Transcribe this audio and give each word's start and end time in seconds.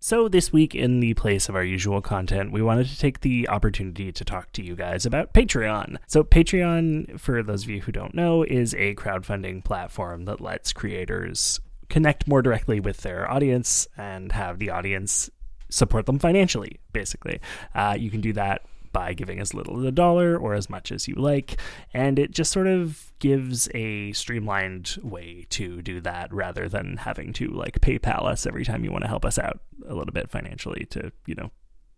So, 0.00 0.28
this 0.28 0.52
week, 0.52 0.76
in 0.76 1.00
the 1.00 1.14
place 1.14 1.48
of 1.48 1.56
our 1.56 1.64
usual 1.64 2.00
content, 2.00 2.52
we 2.52 2.62
wanted 2.62 2.86
to 2.86 2.96
take 2.96 3.22
the 3.22 3.48
opportunity 3.48 4.12
to 4.12 4.24
talk 4.24 4.52
to 4.52 4.62
you 4.62 4.76
guys 4.76 5.04
about 5.04 5.34
Patreon. 5.34 5.96
So, 6.06 6.22
Patreon, 6.22 7.18
for 7.18 7.42
those 7.42 7.64
of 7.64 7.70
you 7.70 7.80
who 7.80 7.90
don't 7.90 8.14
know, 8.14 8.44
is 8.44 8.74
a 8.74 8.94
crowdfunding 8.94 9.64
platform 9.64 10.24
that 10.26 10.40
lets 10.40 10.72
creators 10.72 11.58
connect 11.88 12.28
more 12.28 12.42
directly 12.42 12.78
with 12.78 12.98
their 12.98 13.28
audience 13.28 13.88
and 13.96 14.30
have 14.30 14.60
the 14.60 14.70
audience 14.70 15.30
support 15.68 16.06
them 16.06 16.20
financially, 16.20 16.78
basically. 16.92 17.40
Uh, 17.74 17.96
you 17.98 18.08
can 18.08 18.20
do 18.20 18.32
that 18.34 18.62
by 18.92 19.12
giving 19.12 19.40
as 19.40 19.54
little 19.54 19.78
as 19.78 19.84
a 19.84 19.92
dollar 19.92 20.36
or 20.36 20.54
as 20.54 20.68
much 20.68 20.92
as 20.92 21.08
you 21.08 21.14
like. 21.14 21.60
And 21.92 22.18
it 22.18 22.30
just 22.30 22.52
sort 22.52 22.66
of 22.66 23.12
gives 23.18 23.68
a 23.74 24.12
streamlined 24.12 24.98
way 25.02 25.46
to 25.50 25.82
do 25.82 26.00
that 26.00 26.32
rather 26.32 26.68
than 26.68 26.98
having 26.98 27.32
to 27.34 27.48
like 27.48 27.80
PayPal 27.80 28.24
us 28.24 28.46
every 28.46 28.64
time 28.64 28.84
you 28.84 28.92
want 28.92 29.04
to 29.04 29.08
help 29.08 29.24
us 29.24 29.38
out 29.38 29.60
a 29.86 29.94
little 29.94 30.12
bit 30.12 30.30
financially 30.30 30.86
to, 30.90 31.12
you 31.26 31.34
know, 31.34 31.50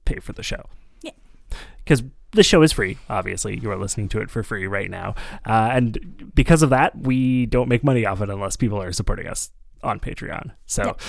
pay 0.04 0.18
for 0.18 0.32
the 0.32 0.42
show. 0.42 0.64
Yeah. 1.02 1.12
Because 1.78 2.02
the 2.32 2.42
show 2.42 2.62
is 2.62 2.72
free, 2.72 2.98
obviously. 3.08 3.58
You 3.58 3.70
are 3.70 3.76
listening 3.76 4.08
to 4.10 4.20
it 4.20 4.30
for 4.30 4.42
free 4.42 4.66
right 4.66 4.90
now. 4.90 5.14
Uh, 5.44 5.70
and 5.72 6.32
because 6.34 6.62
of 6.62 6.70
that, 6.70 6.96
we 6.96 7.46
don't 7.46 7.68
make 7.68 7.82
money 7.82 8.06
off 8.06 8.20
it 8.20 8.30
unless 8.30 8.56
people 8.56 8.80
are 8.80 8.92
supporting 8.92 9.26
us 9.26 9.50
on 9.82 10.00
Patreon. 10.00 10.52
So. 10.66 10.84
Yep. 10.84 11.00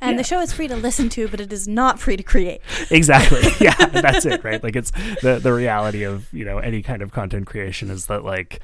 And 0.00 0.12
Yeah. 0.12 0.16
the 0.18 0.24
show 0.24 0.40
is 0.40 0.52
free 0.52 0.68
to 0.68 0.76
listen 0.76 1.08
to, 1.10 1.28
but 1.28 1.40
it 1.40 1.50
is 1.52 1.66
not 1.66 1.98
free 1.98 2.16
to 2.16 2.22
create. 2.22 2.60
exactly 2.90 3.40
yeah 3.60 3.74
that's 3.86 4.26
it 4.26 4.44
right 4.44 4.62
like 4.62 4.76
it's 4.76 4.90
the 5.22 5.38
the 5.42 5.52
reality 5.52 6.02
of 6.02 6.30
you 6.32 6.44
know 6.44 6.58
any 6.58 6.82
kind 6.82 7.00
of 7.00 7.10
content 7.12 7.46
creation 7.46 7.88
is 7.90 8.06
that 8.06 8.22
like 8.24 8.60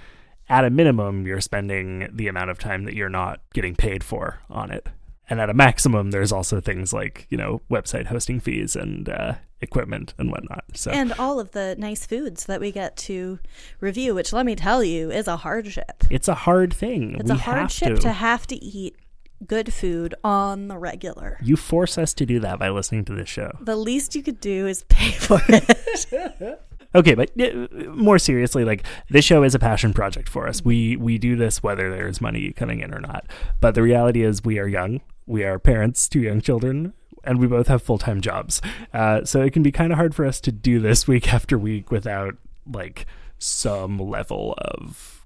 at 0.50 0.64
a 0.66 0.70
minimum 0.70 1.26
you're 1.26 1.40
spending 1.40 2.08
the 2.12 2.28
amount 2.28 2.50
of 2.50 2.58
time 2.58 2.84
that 2.84 2.94
you're 2.94 3.08
not 3.08 3.40
getting 3.54 3.74
paid 3.74 4.04
for 4.04 4.40
on 4.50 4.70
it 4.70 4.86
and 5.30 5.40
at 5.40 5.48
a 5.48 5.54
maximum 5.54 6.10
there's 6.10 6.30
also 6.32 6.60
things 6.60 6.92
like 6.92 7.26
you 7.30 7.38
know 7.38 7.62
website 7.70 8.06
hosting 8.06 8.38
fees 8.40 8.76
and 8.76 9.08
uh, 9.08 9.32
equipment 9.62 10.12
and 10.18 10.30
whatnot 10.30 10.64
so 10.74 10.90
And 10.90 11.12
all 11.14 11.40
of 11.40 11.52
the 11.52 11.74
nice 11.78 12.04
foods 12.04 12.44
that 12.46 12.60
we 12.60 12.70
get 12.72 12.96
to 13.08 13.38
review, 13.80 14.14
which 14.14 14.32
let 14.32 14.44
me 14.44 14.56
tell 14.56 14.82
you 14.84 15.10
is 15.10 15.26
a 15.28 15.36
hardship. 15.38 16.04
it's 16.10 16.28
a 16.28 16.34
hard 16.34 16.74
thing 16.74 17.14
It's 17.18 17.30
we 17.30 17.36
a 17.36 17.38
hardship 17.38 17.94
to. 17.96 18.00
to 18.02 18.12
have 18.12 18.46
to 18.48 18.56
eat 18.56 18.96
good 19.46 19.72
food 19.72 20.14
on 20.22 20.68
the 20.68 20.76
regular. 20.78 21.38
you 21.42 21.56
force 21.56 21.96
us 21.98 22.12
to 22.14 22.26
do 22.26 22.40
that 22.40 22.58
by 22.58 22.68
listening 22.68 23.04
to 23.04 23.14
this 23.14 23.28
show 23.28 23.50
The 23.60 23.76
least 23.76 24.14
you 24.14 24.22
could 24.22 24.40
do 24.40 24.66
is 24.66 24.84
pay 24.88 25.12
for 25.12 25.40
it. 25.48 26.60
Okay, 26.92 27.14
but 27.14 27.30
more 27.94 28.18
seriously, 28.18 28.64
like 28.64 28.84
this 29.08 29.24
show 29.24 29.44
is 29.44 29.54
a 29.54 29.60
passion 29.60 29.92
project 29.92 30.28
for 30.28 30.48
us. 30.48 30.64
We 30.64 30.96
we 30.96 31.18
do 31.18 31.36
this 31.36 31.62
whether 31.62 31.88
there's 31.88 32.20
money 32.20 32.50
coming 32.52 32.80
in 32.80 32.92
or 32.92 32.98
not. 32.98 33.26
But 33.60 33.76
the 33.76 33.82
reality 33.82 34.22
is, 34.22 34.44
we 34.44 34.58
are 34.58 34.66
young. 34.66 35.00
We 35.24 35.44
are 35.44 35.60
parents 35.60 36.08
to 36.08 36.20
young 36.20 36.40
children, 36.40 36.92
and 37.22 37.38
we 37.38 37.46
both 37.46 37.68
have 37.68 37.80
full 37.82 37.98
time 37.98 38.20
jobs. 38.20 38.60
Uh, 38.92 39.24
so 39.24 39.40
it 39.40 39.52
can 39.52 39.62
be 39.62 39.70
kind 39.70 39.92
of 39.92 39.98
hard 39.98 40.16
for 40.16 40.26
us 40.26 40.40
to 40.40 40.50
do 40.50 40.80
this 40.80 41.06
week 41.06 41.32
after 41.32 41.56
week 41.56 41.92
without 41.92 42.34
like 42.66 43.06
some 43.38 43.96
level 43.98 44.54
of 44.58 45.19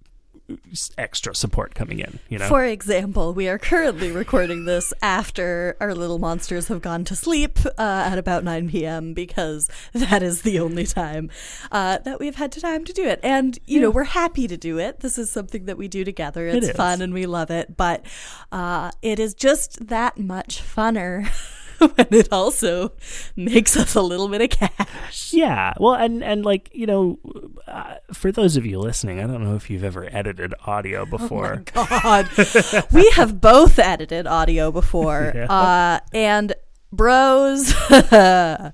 extra 0.99 1.35
support 1.35 1.75
coming 1.75 2.01
in. 2.01 2.19
You 2.29 2.39
know, 2.39 2.49
For 2.49 2.65
example, 2.65 3.33
we 3.33 3.49
are 3.49 3.59
currently 3.59 4.13
recording 4.13 4.65
this 4.65 4.93
after 5.01 5.77
our 5.81 5.95
little 5.95 6.19
monsters 6.19 6.69
have 6.69 6.83
gone 6.83 7.05
to 7.05 7.17
sleep 7.17 7.59
uh, 7.65 7.73
at 7.79 8.19
about 8.19 8.45
9 8.45 8.69
p.m. 8.69 9.15
because 9.15 9.71
that 9.95 10.23
is 10.23 10.43
the 10.43 10.61
only 10.61 10.85
time 10.87 11.31
uh, 11.73 11.99
that 11.99 12.21
we've 12.21 12.37
had 12.37 12.53
time 12.53 12.85
to 12.85 12.93
do 12.93 13.05
it. 13.05 13.21
And, 13.23 13.59
you 13.67 13.81
know, 13.81 13.91
we're 13.91 14.05
happy 14.05 14.47
to 14.47 14.57
do 14.57 14.79
it. 14.79 15.01
This 15.01 15.19
is 15.19 15.31
something 15.31 15.65
that 15.65 15.79
we 15.79 15.89
do 15.89 16.05
together. 16.05 16.47
It's 16.47 16.69
is. 16.69 16.77
fun 16.77 17.01
and 17.01 17.15
we 17.15 17.27
love 17.27 17.51
it. 17.51 17.77
But 17.77 18.05
uh, 18.53 18.91
it 19.03 19.19
is 19.19 19.35
just 19.35 19.87
that 19.87 20.19
much 20.19 20.63
funner. 20.63 21.29
when 21.95 22.07
it 22.11 22.29
also 22.33 22.93
makes 23.37 23.77
us 23.77 23.95
a 23.95 24.03
little 24.03 24.29
bit 24.29 24.41
of 24.43 24.51
cash. 24.51 25.33
Yeah, 25.33 25.75
well, 25.79 25.95
and 25.95 26.23
and 26.23 26.45
like 26.45 26.71
you 26.73 26.87
know, 26.87 27.19
uh, 27.67 27.95
for 28.13 28.31
those 28.33 28.57
of 28.57 28.65
you 28.67 28.79
listening, 28.79 29.21
I 29.21 29.27
don't 29.27 29.43
know 29.45 29.55
if 29.57 29.69
you've 29.71 29.85
ever 29.85 30.09
edited 30.13 30.55
audio 30.67 31.05
before. 31.17 31.63
God, 31.75 32.29
we 32.93 33.09
have 33.11 33.41
both 33.41 33.79
edited 33.79 34.27
audio 34.27 34.71
before, 34.73 35.33
Yeah. 35.35 35.47
uh, 35.53 36.01
and 36.13 36.55
bros, 36.93 37.75
it 37.91 38.73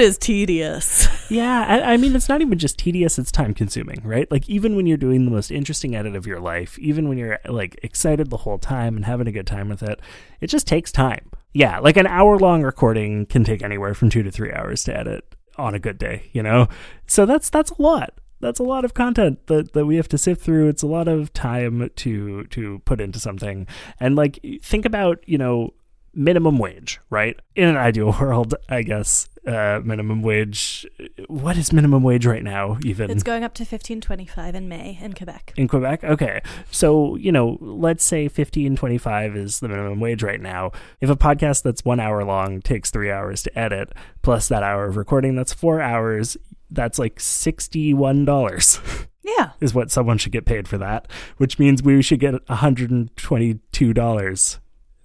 is 0.00 0.16
tedious. 0.18 1.08
Yeah, 1.30 1.64
I, 1.68 1.94
I 1.94 1.96
mean, 1.96 2.14
it's 2.16 2.28
not 2.28 2.40
even 2.40 2.58
just 2.58 2.78
tedious; 2.78 3.18
it's 3.18 3.32
time 3.32 3.52
consuming, 3.54 4.00
right? 4.04 4.30
Like 4.30 4.48
even 4.48 4.76
when 4.76 4.86
you're 4.86 4.96
doing 4.96 5.24
the 5.24 5.30
most 5.30 5.50
interesting 5.50 5.94
edit 5.96 6.14
of 6.16 6.26
your 6.26 6.40
life, 6.40 6.78
even 6.78 7.08
when 7.08 7.18
you're 7.18 7.38
like 7.46 7.78
excited 7.82 8.30
the 8.30 8.38
whole 8.38 8.58
time 8.58 8.96
and 8.96 9.04
having 9.04 9.26
a 9.26 9.32
good 9.32 9.46
time 9.46 9.68
with 9.68 9.82
it, 9.82 10.00
it 10.40 10.46
just 10.46 10.66
takes 10.66 10.90
time. 10.92 11.30
Yeah, 11.52 11.78
like 11.78 11.96
an 11.96 12.06
hour 12.06 12.38
long 12.38 12.62
recording 12.62 13.26
can 13.26 13.44
take 13.44 13.62
anywhere 13.62 13.94
from 13.94 14.10
two 14.10 14.22
to 14.22 14.30
three 14.30 14.52
hours 14.52 14.84
to 14.84 14.96
edit 14.96 15.24
on 15.56 15.74
a 15.74 15.78
good 15.78 15.98
day, 15.98 16.30
you 16.32 16.42
know. 16.42 16.68
So 17.06 17.26
that's 17.26 17.50
that's 17.50 17.70
a 17.70 17.82
lot. 17.82 18.14
That's 18.40 18.60
a 18.60 18.64
lot 18.64 18.84
of 18.84 18.94
content 18.94 19.46
that, 19.48 19.72
that 19.72 19.86
we 19.86 19.96
have 19.96 20.08
to 20.08 20.18
sift 20.18 20.42
through. 20.42 20.68
It's 20.68 20.82
a 20.82 20.86
lot 20.86 21.08
of 21.08 21.32
time 21.32 21.90
to 21.96 22.44
to 22.44 22.78
put 22.84 23.00
into 23.00 23.18
something. 23.18 23.66
And 23.98 24.14
like 24.14 24.38
think 24.62 24.84
about, 24.84 25.18
you 25.26 25.38
know, 25.38 25.74
minimum 26.14 26.58
wage, 26.58 27.00
right? 27.10 27.38
In 27.56 27.68
an 27.68 27.76
ideal 27.76 28.14
world, 28.20 28.54
I 28.68 28.82
guess, 28.82 29.28
uh, 29.48 29.80
minimum 29.82 30.20
wage. 30.22 30.86
What 31.26 31.56
is 31.56 31.72
minimum 31.72 32.02
wage 32.02 32.26
right 32.26 32.42
now? 32.42 32.76
Even 32.84 33.10
It's 33.10 33.22
going 33.22 33.44
up 33.44 33.54
to 33.54 33.64
fifteen 33.64 33.98
twenty 34.00 34.26
five 34.26 34.54
in 34.54 34.68
May 34.68 34.98
in 35.00 35.14
Quebec. 35.14 35.54
in 35.56 35.68
Quebec. 35.68 36.04
Okay, 36.04 36.42
so 36.70 37.16
you 37.16 37.32
know, 37.32 37.56
let's 37.60 38.04
say 38.04 38.28
fifteen 38.28 38.76
twenty 38.76 38.98
five 38.98 39.34
is 39.36 39.60
the 39.60 39.68
minimum 39.68 40.00
wage 40.00 40.22
right 40.22 40.40
now. 40.40 40.70
If 41.00 41.08
a 41.08 41.16
podcast 41.16 41.62
that's 41.62 41.82
one 41.84 41.98
hour 41.98 42.22
long 42.24 42.60
takes 42.60 42.90
three 42.90 43.10
hours 43.10 43.42
to 43.44 43.58
edit, 43.58 43.94
plus 44.22 44.48
that 44.48 44.62
hour 44.62 44.84
of 44.84 44.98
recording, 44.98 45.34
that's 45.34 45.54
four 45.54 45.80
hours. 45.80 46.36
That's 46.70 46.98
like 46.98 47.18
sixty 47.18 47.94
one 47.94 48.26
dollars. 48.26 48.78
Yeah, 49.24 49.52
is 49.60 49.72
what 49.72 49.90
someone 49.90 50.18
should 50.18 50.32
get 50.32 50.44
paid 50.44 50.68
for 50.68 50.76
that, 50.78 51.08
which 51.38 51.58
means 51.58 51.82
we 51.82 52.02
should 52.02 52.20
get 52.20 52.34
$122 52.46 54.58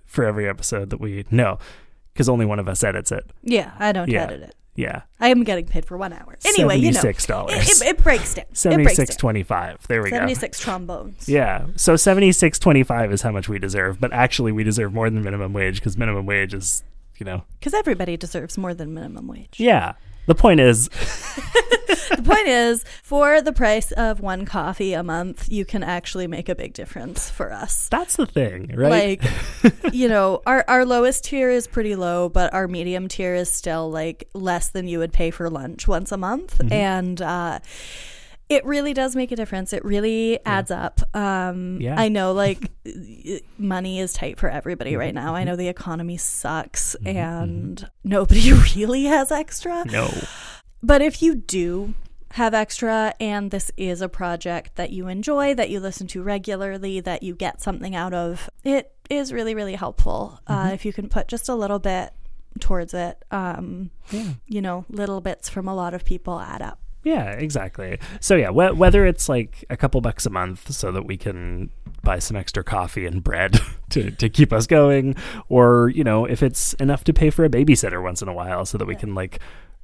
for 0.06 0.26
every 0.26 0.48
episode 0.48 0.90
that 0.92 1.00
we 1.00 1.26
know 1.32 1.58
because 2.14 2.30
only 2.30 2.46
one 2.46 2.60
of 2.60 2.68
us 2.68 2.84
edits 2.84 3.12
it. 3.12 3.26
yeah. 3.42 3.72
I 3.80 3.92
don't 3.92 4.10
Yeah. 4.10 4.24
edit 4.24 4.42
it. 4.44 4.56
Yeah. 4.76 5.02
I 5.20 5.28
am 5.30 5.44
getting 5.44 5.66
paid 5.68 5.86
for 5.86 5.98
one 5.98 6.14
hour. 6.14 6.36
Anyway, 6.46 6.78
you 6.78 6.92
know, 6.92 7.00
$76. 7.00 7.50
it, 7.52 7.82
it, 7.82 7.88
it 7.90 7.98
breaks 8.04 8.34
down. 8.34 8.46
It 8.50 8.84
breaks 8.84 8.98
down. 8.98 9.06
twenty-five. 9.18 9.86
There 9.88 10.02
we 10.02 10.10
Seventy 10.10 10.34
go. 10.34 10.40
76 10.40 10.60
trombones. 10.60 11.30
Yeah. 11.30 11.68
So 11.76 11.96
seventy-six 11.96 12.58
twenty-five 12.58 13.12
is 13.12 13.22
how 13.22 13.32
much 13.32 13.48
we 13.48 13.60
deserve, 13.60 14.00
but 14.00 14.12
actually 14.12 14.52
we 14.52 14.64
deserve 14.64 14.92
more 14.92 15.12
than 15.12 15.24
minimum 15.24 15.54
wage 15.54 15.76
because 15.76 15.96
minimum 15.96 16.26
wage 16.26 16.56
is, 16.56 16.84
you 17.18 17.26
know. 17.26 17.44
Because 17.60 17.76
everybody 17.76 18.18
deserves 18.18 18.58
more 18.58 18.74
than 18.74 18.96
minimum 18.96 19.28
wage. 19.28 19.60
Yeah. 19.60 19.94
The 20.26 20.36
point 20.36 20.60
is, 20.62 20.88
the 22.10 22.22
point 22.24 22.48
is, 22.48 22.84
for 23.04 23.42
the 23.42 23.52
price 23.54 23.92
of 23.92 24.20
one 24.22 24.46
coffee 24.46 24.94
a 24.94 25.04
month, 25.04 25.52
you 25.52 25.66
can 25.66 25.84
actually 25.84 26.28
make 26.28 26.48
a 26.50 26.56
big 26.56 26.74
difference 26.74 27.30
for 27.30 27.52
us. 27.52 27.88
that's 27.90 28.16
the 28.16 28.26
thing, 28.26 28.72
right? 28.76 29.20
Like, 29.22 29.74
you 29.94 30.08
know, 30.08 30.42
our 30.46 30.64
our 30.68 30.86
lowest 30.86 31.26
tier 31.26 31.50
is 31.50 31.68
pretty 31.68 31.96
low, 31.96 32.30
but 32.30 32.54
our 32.54 32.68
medium 32.68 33.08
tier 33.08 33.36
is 33.36 33.52
still 33.52 33.92
like 33.92 34.30
less 34.34 34.70
than 34.70 34.88
you 34.88 35.00
would 35.00 35.12
pay 35.14 35.30
for 35.32 35.50
lunch 35.50 35.88
once 35.88 36.12
a 36.12 36.18
month, 36.18 36.58
Mm-hmm. 36.60 36.72
and 36.74 37.22
uh, 37.22 37.60
it 38.54 38.66
really 38.66 38.94
does 38.94 39.16
make 39.16 39.32
a 39.32 39.36
difference. 39.36 39.74
It 39.74 39.84
really 39.86 40.40
adds 40.46 40.72
up. 40.72 41.02
Um, 41.16 41.80
Yeah. 41.82 42.00
I 42.00 42.08
know, 42.10 42.34
like, 42.34 42.72
money 43.58 44.00
is 44.00 44.14
tight 44.14 44.38
for 44.40 44.50
everybody 44.50 44.92
Mm-hmm. 44.92 45.00
right 45.00 45.14
now. 45.14 45.36
I 45.36 45.44
know 45.44 45.56
the 45.56 45.68
economy 45.68 46.18
sucks, 46.18 46.96
and 47.06 47.88
nobody 48.04 48.54
really 48.76 49.06
has 49.06 49.32
extra. 49.32 49.84
no. 49.86 50.10
But 50.82 51.02
if 51.02 51.22
you 51.22 51.36
do 51.36 51.94
have 52.32 52.54
extra 52.54 53.14
and 53.20 53.52
this 53.52 53.72
is 53.78 54.02
a 54.02 54.10
project 54.10 54.76
that 54.76 54.90
you 54.90 55.08
enjoy, 55.08 55.54
that 55.56 55.70
you 55.70 55.80
listen 55.80 56.08
to 56.08 56.22
regularly, 56.24 57.00
that 57.00 57.24
you 57.24 57.36
get 57.36 57.62
something 57.62 57.96
out 57.96 58.14
of, 58.14 58.50
it 58.66 58.92
is 59.10 59.32
really, 59.32 59.56
really 59.56 59.76
helpful. 59.76 60.40
Uh, 60.48 60.72
if 60.74 60.84
you 60.84 60.92
can 60.92 61.08
put 61.08 61.28
just 61.30 61.48
a 61.48 61.56
little 61.56 61.80
bit 61.80 62.12
towards 62.60 62.94
it, 62.94 63.24
um, 63.32 63.92
Yeah. 64.12 64.34
you 64.48 64.62
know, 64.62 64.84
little 64.90 65.22
bits 65.22 65.48
from 65.48 65.68
a 65.70 65.76
lot 65.76 65.94
of 65.94 66.04
people 66.04 66.40
add 66.40 66.62
up. 66.62 66.80
Yeah, 67.04 67.32
exactly. 67.32 68.00
So 68.22 68.36
yeah, 68.36 68.50
wh- 68.50 68.78
whether 68.78 69.06
it's 69.06 69.28
like 69.28 69.66
a 69.70 69.76
couple 69.76 70.00
bucks 70.02 70.26
a 70.26 70.30
month 70.30 70.72
so 70.72 70.92
that 70.94 71.06
we 71.06 71.18
can 71.18 71.70
buy 72.02 72.20
some 72.20 72.38
extra 72.38 72.64
coffee 72.64 73.06
and 73.06 73.24
bread 73.24 73.60
to, 73.90 74.12
to 74.12 74.30
keep 74.30 74.54
us 74.54 74.68
going, 74.68 75.16
or 75.50 75.90
you 75.90 76.04
know, 76.04 76.26
if 76.26 76.42
it's 76.42 76.74
enough 76.76 77.04
to 77.06 77.14
pay 77.14 77.30
for 77.30 77.44
a 77.44 77.50
babysitter 77.50 78.02
once 78.02 78.22
in 78.22 78.28
a 78.28 78.34
while 78.34 78.66
so 78.66 78.78
that 78.78 78.88
we 78.88 78.96
can 78.96 79.14
like 79.14 79.40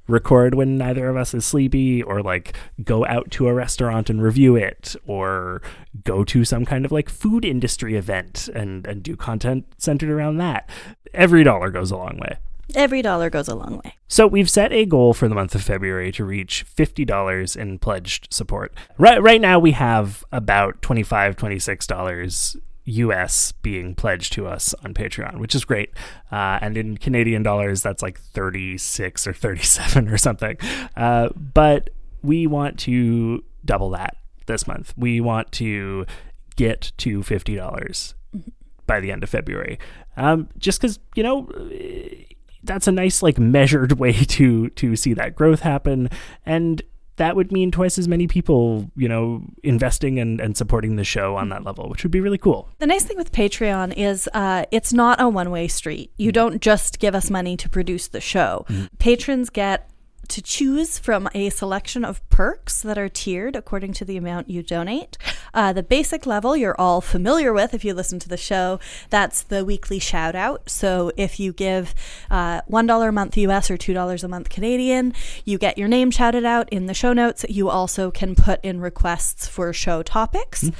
record 0.08 0.54
when 0.54 0.76
neither 0.76 1.08
of 1.08 1.16
us 1.16 1.34
is 1.34 1.44
sleepy 1.44 2.02
or 2.02 2.20
like 2.20 2.56
go 2.82 3.06
out 3.06 3.30
to 3.30 3.46
a 3.46 3.54
restaurant 3.54 4.10
and 4.10 4.22
review 4.22 4.56
it 4.56 4.96
or 5.06 5.62
go 6.02 6.24
to 6.24 6.44
some 6.44 6.64
kind 6.64 6.84
of 6.84 6.90
like 6.90 7.08
food 7.08 7.44
industry 7.44 7.96
event 7.96 8.48
and 8.54 8.86
and 8.86 9.02
do 9.02 9.14
content 9.14 9.66
centered 9.78 10.10
around 10.10 10.38
that. 10.38 10.68
Every 11.12 11.44
dollar 11.44 11.70
goes 11.70 11.90
a 11.90 11.96
long 11.96 12.18
way 12.18 12.38
Every 12.74 13.02
dollar 13.02 13.30
goes 13.30 13.48
a 13.48 13.54
long 13.54 13.80
way. 13.84 13.94
so 14.08 14.26
we've 14.26 14.50
set 14.50 14.72
a 14.72 14.84
goal 14.86 15.14
for 15.14 15.28
the 15.28 15.34
month 15.34 15.54
of 15.54 15.62
February 15.62 16.12
to 16.12 16.24
reach 16.24 16.64
$50 16.76 17.56
in 17.56 17.78
pledged 17.78 18.32
support. 18.32 18.72
Right 18.98 19.22
right 19.22 19.40
now 19.40 19.58
we 19.58 19.72
have 19.72 20.24
about 20.32 20.80
$25 20.82 21.34
$26 21.36 22.56
US 22.84 23.52
being 23.52 23.94
pledged 23.94 24.32
to 24.32 24.46
us 24.46 24.74
on 24.84 24.94
Patreon, 24.94 25.38
which 25.38 25.54
is 25.54 25.64
great. 25.64 25.90
Uh, 26.32 26.58
and 26.60 26.76
in 26.76 26.96
Canadian 26.96 27.42
dollars 27.42 27.82
that's 27.82 28.02
like 28.02 28.18
36 28.18 29.26
or 29.26 29.32
37 29.32 30.08
or 30.08 30.18
something. 30.18 30.56
Uh, 30.96 31.28
but 31.34 31.90
we 32.22 32.46
want 32.46 32.78
to 32.80 33.44
double 33.64 33.90
that 33.90 34.16
this 34.46 34.66
month. 34.66 34.92
We 34.96 35.20
want 35.20 35.52
to 35.52 36.06
get 36.56 36.92
to 36.98 37.20
$50 37.20 38.14
by 38.86 39.00
the 39.00 39.12
end 39.12 39.22
of 39.22 39.30
February. 39.30 39.78
Um, 40.16 40.48
just 40.58 40.80
because, 40.80 40.98
you 41.14 41.22
know, 41.22 41.48
that's 42.62 42.86
a 42.86 42.92
nice 42.92 43.22
like 43.22 43.38
measured 43.38 43.92
way 43.98 44.12
to 44.12 44.68
to 44.70 44.96
see 44.96 45.14
that 45.14 45.34
growth 45.34 45.60
happen 45.60 46.08
and 46.44 46.82
that 47.16 47.36
would 47.36 47.52
mean 47.52 47.70
twice 47.70 47.98
as 47.98 48.08
many 48.08 48.26
people 48.26 48.90
you 48.96 49.08
know 49.08 49.42
investing 49.62 50.18
and, 50.18 50.40
and 50.40 50.56
supporting 50.56 50.96
the 50.96 51.04
show 51.04 51.36
on 51.36 51.50
that 51.50 51.64
level 51.64 51.88
which 51.90 52.02
would 52.02 52.10
be 52.10 52.20
really 52.20 52.38
cool 52.38 52.68
The 52.78 52.86
nice 52.86 53.04
thing 53.04 53.18
with 53.18 53.30
Patreon 53.30 53.92
is 53.96 54.28
uh, 54.32 54.64
it's 54.70 54.92
not 54.92 55.20
a 55.20 55.28
one 55.28 55.50
way 55.50 55.68
street. 55.68 56.12
You 56.16 56.32
don't 56.32 56.62
just 56.62 56.98
give 56.98 57.14
us 57.14 57.30
money 57.30 57.56
to 57.58 57.68
produce 57.68 58.08
the 58.08 58.20
show. 58.20 58.64
Patrons 58.98 59.50
get 59.50 59.90
to 60.30 60.40
choose 60.40 60.98
from 60.98 61.28
a 61.34 61.50
selection 61.50 62.04
of 62.04 62.26
perks 62.30 62.82
that 62.82 62.96
are 62.96 63.08
tiered 63.08 63.56
according 63.56 63.92
to 63.94 64.04
the 64.04 64.16
amount 64.16 64.48
you 64.48 64.62
donate. 64.62 65.18
Uh, 65.52 65.72
the 65.72 65.82
basic 65.82 66.26
level 66.26 66.56
you're 66.56 66.80
all 66.80 67.00
familiar 67.00 67.52
with 67.52 67.74
if 67.74 67.84
you 67.84 67.92
listen 67.92 68.18
to 68.20 68.28
the 68.28 68.36
show. 68.36 68.78
That's 69.10 69.42
the 69.42 69.64
weekly 69.64 69.98
shout 69.98 70.34
out. 70.34 70.70
So 70.70 71.10
if 71.16 71.40
you 71.40 71.52
give 71.52 71.94
uh, 72.30 72.62
$1 72.62 73.08
a 73.08 73.12
month 73.12 73.36
US 73.36 73.70
or 73.70 73.76
$2 73.76 74.24
a 74.24 74.28
month 74.28 74.48
Canadian, 74.48 75.12
you 75.44 75.58
get 75.58 75.76
your 75.76 75.88
name 75.88 76.10
shouted 76.10 76.44
out 76.44 76.68
in 76.70 76.86
the 76.86 76.94
show 76.94 77.12
notes. 77.12 77.44
You 77.48 77.68
also 77.68 78.10
can 78.10 78.34
put 78.34 78.64
in 78.64 78.80
requests 78.80 79.46
for 79.48 79.72
show 79.72 80.02
topics. 80.02 80.70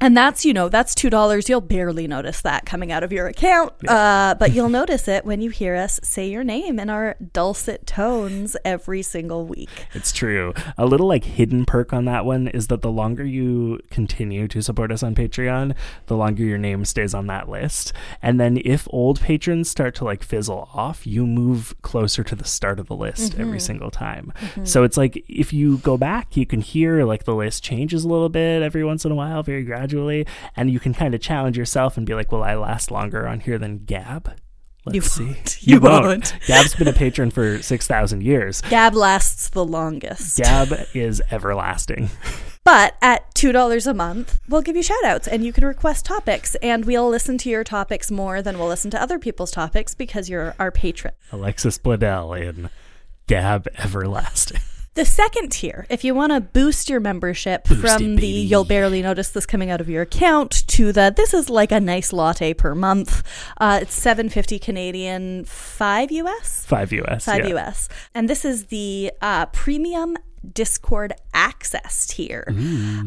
And 0.00 0.16
that's, 0.16 0.44
you 0.44 0.52
know, 0.52 0.68
that's 0.68 0.94
$2. 0.94 1.48
You'll 1.48 1.60
barely 1.60 2.08
notice 2.08 2.40
that 2.42 2.66
coming 2.66 2.90
out 2.90 3.04
of 3.04 3.12
your 3.12 3.28
account. 3.28 3.72
Uh, 3.86 4.34
but 4.38 4.52
you'll 4.52 4.68
notice 4.68 5.06
it 5.08 5.24
when 5.24 5.40
you 5.40 5.50
hear 5.50 5.76
us 5.76 6.00
say 6.02 6.28
your 6.28 6.42
name 6.42 6.78
in 6.80 6.90
our 6.90 7.16
dulcet 7.32 7.86
tones 7.86 8.56
every 8.64 8.79
single 9.02 9.46
week. 9.46 9.86
it's 9.94 10.12
true. 10.12 10.52
A 10.76 10.86
little 10.86 11.06
like 11.06 11.24
hidden 11.24 11.64
perk 11.64 11.92
on 11.92 12.04
that 12.06 12.24
one 12.24 12.48
is 12.48 12.66
that 12.68 12.82
the 12.82 12.90
longer 12.90 13.24
you 13.24 13.80
continue 13.90 14.48
to 14.48 14.62
support 14.62 14.90
us 14.90 15.02
on 15.02 15.14
patreon 15.14 15.74
the 16.06 16.16
longer 16.16 16.42
your 16.42 16.58
name 16.58 16.84
stays 16.84 17.14
on 17.14 17.26
that 17.28 17.48
list. 17.48 17.92
And 18.22 18.40
then 18.40 18.60
if 18.64 18.88
old 18.90 19.20
patrons 19.20 19.68
start 19.68 19.94
to 19.96 20.04
like 20.04 20.22
fizzle 20.22 20.68
off 20.74 21.06
you 21.06 21.26
move 21.26 21.74
closer 21.82 22.24
to 22.24 22.34
the 22.34 22.44
start 22.44 22.80
of 22.80 22.86
the 22.86 22.96
list 22.96 23.34
every 23.34 23.44
mm-hmm. 23.44 23.58
single 23.58 23.90
time. 23.90 24.32
Mm-hmm. 24.40 24.64
So 24.64 24.82
it's 24.82 24.96
like 24.96 25.24
if 25.28 25.52
you 25.52 25.78
go 25.78 25.96
back 25.96 26.36
you 26.36 26.46
can 26.46 26.60
hear 26.60 27.04
like 27.04 27.24
the 27.24 27.34
list 27.34 27.62
changes 27.62 28.04
a 28.04 28.08
little 28.08 28.28
bit 28.28 28.62
every 28.62 28.84
once 28.84 29.04
in 29.04 29.12
a 29.12 29.14
while 29.14 29.42
very 29.42 29.64
gradually 29.64 30.26
and 30.56 30.70
you 30.70 30.80
can 30.80 30.94
kind 30.94 31.14
of 31.14 31.20
challenge 31.20 31.56
yourself 31.56 31.96
and 31.96 32.06
be 32.06 32.14
like 32.14 32.32
will 32.32 32.42
i 32.42 32.54
last 32.54 32.90
longer 32.90 33.26
on 33.26 33.40
here 33.40 33.58
than 33.58 33.84
gab 33.84 34.34
Let's 34.86 34.94
You 34.96 35.00
see. 35.02 35.24
won't. 35.26 35.56
You 35.66 35.80
won't. 35.80 36.34
Gab's 36.46 36.74
been 36.74 36.88
a 36.88 36.92
patron 36.92 37.30
for 37.30 37.62
6,000 37.62 38.22
years. 38.22 38.60
Gab 38.62 38.94
lasts 38.94 39.48
the 39.50 39.64
longest. 39.64 40.38
Gab 40.38 40.72
is 40.94 41.22
everlasting. 41.30 42.10
But 42.62 42.94
at 43.00 43.34
$2 43.34 43.86
a 43.86 43.94
month, 43.94 44.38
we'll 44.46 44.60
give 44.60 44.76
you 44.76 44.82
shout 44.82 45.02
outs 45.02 45.26
and 45.26 45.42
you 45.42 45.50
can 45.52 45.64
request 45.64 46.04
topics. 46.04 46.54
And 46.56 46.84
we'll 46.84 47.08
listen 47.08 47.38
to 47.38 47.48
your 47.48 47.64
topics 47.64 48.10
more 48.10 48.42
than 48.42 48.58
we'll 48.58 48.68
listen 48.68 48.90
to 48.90 49.02
other 49.02 49.18
people's 49.18 49.50
topics 49.50 49.94
because 49.94 50.28
you're 50.28 50.54
our 50.58 50.70
patron. 50.70 51.14
Alexis 51.32 51.78
Bledel 51.78 52.38
in 52.38 52.68
Gab 53.26 53.66
Everlasting. 53.78 54.60
The 55.00 55.06
second 55.06 55.50
tier, 55.50 55.86
if 55.88 56.04
you 56.04 56.14
want 56.14 56.30
to 56.30 56.42
boost 56.42 56.90
your 56.90 57.00
membership 57.00 57.64
Boost 57.64 57.80
from 57.80 58.02
it, 58.02 58.20
the 58.20 58.26
you'll 58.26 58.66
barely 58.66 59.00
notice 59.00 59.30
this 59.30 59.46
coming 59.46 59.70
out 59.70 59.80
of 59.80 59.88
your 59.88 60.02
account 60.02 60.68
to 60.68 60.92
the 60.92 61.10
this 61.16 61.32
is 61.32 61.48
like 61.48 61.72
a 61.72 61.80
nice 61.80 62.12
latte 62.12 62.52
per 62.52 62.74
month, 62.74 63.22
uh, 63.56 63.78
it's 63.80 63.94
seven 63.94 64.28
fifty 64.28 64.58
Canadian, 64.58 65.46
five 65.46 66.12
US, 66.12 66.66
5 66.66 66.92
US. 66.92 67.24
five 67.24 67.48
yeah. 67.48 67.56
US, 67.56 67.88
and 68.14 68.28
this 68.28 68.44
is 68.44 68.66
the 68.66 69.10
uh, 69.22 69.46
premium 69.46 70.18
Discord 70.52 71.12
access 71.34 72.06
tier. 72.06 72.44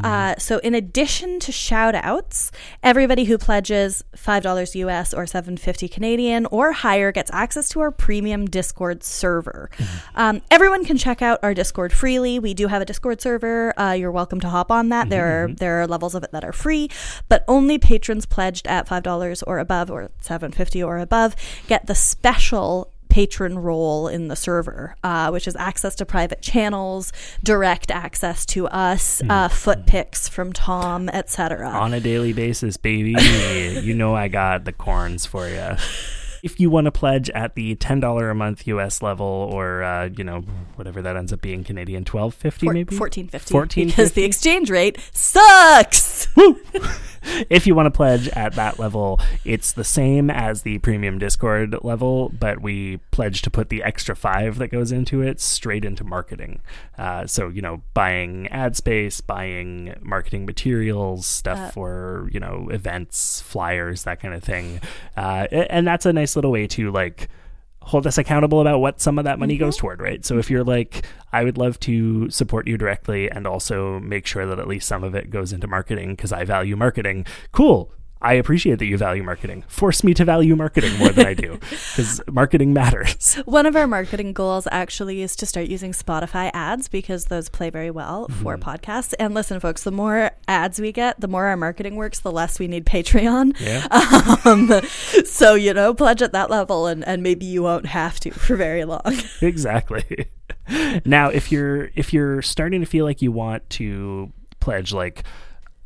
Uh, 0.02 0.34
so, 0.38 0.58
in 0.58 0.74
addition 0.74 1.40
to 1.40 1.52
shout 1.52 1.94
outs, 1.94 2.50
everybody 2.82 3.24
who 3.24 3.38
pledges 3.38 4.02
$5 4.16 4.74
US 4.74 5.14
or 5.14 5.26
750 5.26 5.88
Canadian 5.88 6.46
or 6.46 6.72
higher 6.72 7.12
gets 7.12 7.30
access 7.32 7.68
to 7.70 7.80
our 7.80 7.90
premium 7.90 8.46
Discord 8.46 9.02
server. 9.02 9.70
Um, 10.14 10.42
everyone 10.50 10.84
can 10.84 10.96
check 10.96 11.22
out 11.22 11.38
our 11.42 11.54
Discord 11.54 11.92
freely. 11.92 12.38
We 12.38 12.54
do 12.54 12.68
have 12.68 12.82
a 12.82 12.84
Discord 12.84 13.20
server. 13.20 13.78
Uh, 13.78 13.92
you're 13.92 14.12
welcome 14.12 14.40
to 14.40 14.48
hop 14.48 14.70
on 14.70 14.88
that. 14.90 15.10
There, 15.10 15.44
are, 15.44 15.48
there 15.48 15.80
are 15.80 15.86
levels 15.86 16.14
of 16.14 16.22
it 16.22 16.32
that 16.32 16.44
are 16.44 16.52
free, 16.52 16.88
but 17.28 17.44
only 17.48 17.78
patrons 17.78 18.26
pledged 18.26 18.66
at 18.66 18.86
$5 18.86 19.42
or 19.46 19.58
above 19.58 19.90
or 19.90 20.10
750 20.20 20.82
or 20.82 20.98
above 20.98 21.34
get 21.66 21.86
the 21.86 21.94
special 21.94 22.90
patron 23.14 23.56
role 23.56 24.08
in 24.08 24.26
the 24.26 24.34
server, 24.34 24.96
uh, 25.04 25.30
which 25.30 25.46
is 25.46 25.54
access 25.54 25.94
to 25.94 26.04
private 26.04 26.42
channels, 26.42 27.12
direct 27.44 27.92
access 27.92 28.44
to 28.44 28.66
us, 28.66 29.22
uh, 29.30 29.46
foot 29.46 29.86
pics 29.86 30.28
from 30.28 30.52
Tom, 30.52 31.08
etc. 31.08 31.68
On 31.68 31.94
a 31.94 32.00
daily 32.00 32.32
basis, 32.32 32.76
baby. 32.76 33.14
you 33.84 33.94
know 33.94 34.16
I 34.16 34.26
got 34.26 34.64
the 34.64 34.72
corns 34.72 35.26
for 35.26 35.48
you. 35.48 35.76
If 36.42 36.58
you 36.58 36.70
want 36.70 36.86
to 36.86 36.90
pledge 36.90 37.30
at 37.30 37.54
the 37.54 37.76
$10 37.76 38.30
a 38.30 38.34
month 38.34 38.66
US 38.66 39.00
level 39.00 39.48
or, 39.52 39.84
uh, 39.84 40.10
you 40.14 40.24
know, 40.24 40.40
whatever 40.74 41.00
that 41.00 41.16
ends 41.16 41.32
up 41.32 41.40
being 41.40 41.62
Canadian, 41.62 42.00
1250 42.00 42.68
maybe? 42.68 42.96
Fourteen 42.96 43.28
fifty. 43.28 43.54
14.50? 43.54 43.86
because 43.86 44.12
the 44.12 44.24
exchange 44.24 44.70
rate 44.70 44.98
sucks. 45.12 46.26
If 47.50 47.66
you 47.66 47.74
want 47.74 47.86
to 47.86 47.90
pledge 47.90 48.28
at 48.28 48.54
that 48.54 48.78
level, 48.78 49.20
it's 49.44 49.72
the 49.72 49.84
same 49.84 50.30
as 50.30 50.62
the 50.62 50.78
premium 50.78 51.18
Discord 51.18 51.76
level, 51.82 52.30
but 52.30 52.62
we 52.62 52.98
pledge 53.10 53.42
to 53.42 53.50
put 53.50 53.68
the 53.68 53.82
extra 53.82 54.16
five 54.16 54.58
that 54.58 54.68
goes 54.68 54.92
into 54.92 55.20
it 55.20 55.40
straight 55.40 55.84
into 55.84 56.04
marketing. 56.04 56.60
Uh, 56.96 57.26
so, 57.26 57.48
you 57.48 57.60
know, 57.60 57.82
buying 57.92 58.48
ad 58.48 58.76
space, 58.76 59.20
buying 59.20 59.94
marketing 60.00 60.46
materials, 60.46 61.26
stuff 61.26 61.74
for, 61.74 62.28
you 62.32 62.40
know, 62.40 62.68
events, 62.70 63.40
flyers, 63.40 64.04
that 64.04 64.20
kind 64.20 64.34
of 64.34 64.42
thing. 64.42 64.80
Uh, 65.16 65.46
and 65.50 65.86
that's 65.86 66.06
a 66.06 66.12
nice 66.12 66.36
little 66.36 66.52
way 66.52 66.66
to 66.66 66.90
like 66.90 67.28
hold 67.84 68.06
us 68.06 68.18
accountable 68.18 68.60
about 68.60 68.80
what 68.80 69.00
some 69.00 69.18
of 69.18 69.24
that 69.24 69.38
money 69.38 69.56
goes 69.56 69.76
mm-hmm. 69.76 69.80
toward, 69.80 70.00
right? 70.00 70.24
So 70.24 70.38
if 70.38 70.50
you're 70.50 70.64
like, 70.64 71.06
I 71.32 71.44
would 71.44 71.58
love 71.58 71.78
to 71.80 72.30
support 72.30 72.66
you 72.66 72.76
directly 72.76 73.30
and 73.30 73.46
also 73.46 74.00
make 74.00 74.26
sure 74.26 74.46
that 74.46 74.58
at 74.58 74.66
least 74.66 74.88
some 74.88 75.04
of 75.04 75.14
it 75.14 75.30
goes 75.30 75.52
into 75.52 75.66
marketing 75.66 76.10
because 76.10 76.32
I 76.32 76.44
value 76.44 76.76
marketing, 76.76 77.26
cool. 77.52 77.92
I 78.24 78.32
appreciate 78.34 78.78
that 78.78 78.86
you 78.86 78.96
value 78.96 79.22
marketing. 79.22 79.64
Force 79.68 80.02
me 80.02 80.14
to 80.14 80.24
value 80.24 80.56
marketing 80.56 80.96
more 80.96 81.10
than 81.10 81.26
I 81.26 81.34
do 81.34 81.58
because 81.70 82.22
marketing 82.26 82.72
matters. 82.72 83.34
One 83.44 83.66
of 83.66 83.76
our 83.76 83.86
marketing 83.86 84.32
goals 84.32 84.66
actually 84.72 85.20
is 85.20 85.36
to 85.36 85.46
start 85.46 85.66
using 85.66 85.92
Spotify 85.92 86.50
ads 86.54 86.88
because 86.88 87.26
those 87.26 87.50
play 87.50 87.68
very 87.68 87.90
well 87.90 88.28
for 88.28 88.56
podcasts. 88.56 89.12
And 89.18 89.34
listen, 89.34 89.60
folks, 89.60 89.82
the 89.82 89.90
more 89.90 90.30
ads 90.48 90.80
we 90.80 90.90
get, 90.90 91.20
the 91.20 91.28
more 91.28 91.44
our 91.44 91.56
marketing 91.58 91.96
works, 91.96 92.18
the 92.18 92.32
less 92.32 92.58
we 92.58 92.66
need 92.66 92.86
Patreon. 92.86 93.60
Yeah. 93.60 93.86
Um, 94.44 94.70
so, 95.24 95.54
you 95.54 95.72
know, 95.72 95.94
pledge 95.94 96.20
at 96.22 96.32
that 96.32 96.50
level 96.50 96.86
and, 96.86 97.06
and 97.06 97.22
maybe 97.22 97.46
you 97.46 97.62
won't 97.62 97.86
have 97.86 98.20
to 98.20 98.30
for 98.30 98.56
very 98.56 98.84
long. 98.84 99.02
exactly. 99.40 100.28
now, 101.04 101.28
if 101.28 101.52
you're 101.52 101.90
if 101.94 102.12
you're 102.12 102.42
starting 102.42 102.80
to 102.80 102.86
feel 102.86 103.04
like 103.04 103.22
you 103.22 103.32
want 103.32 103.68
to 103.70 104.32
pledge 104.60 104.92
like 104.92 105.24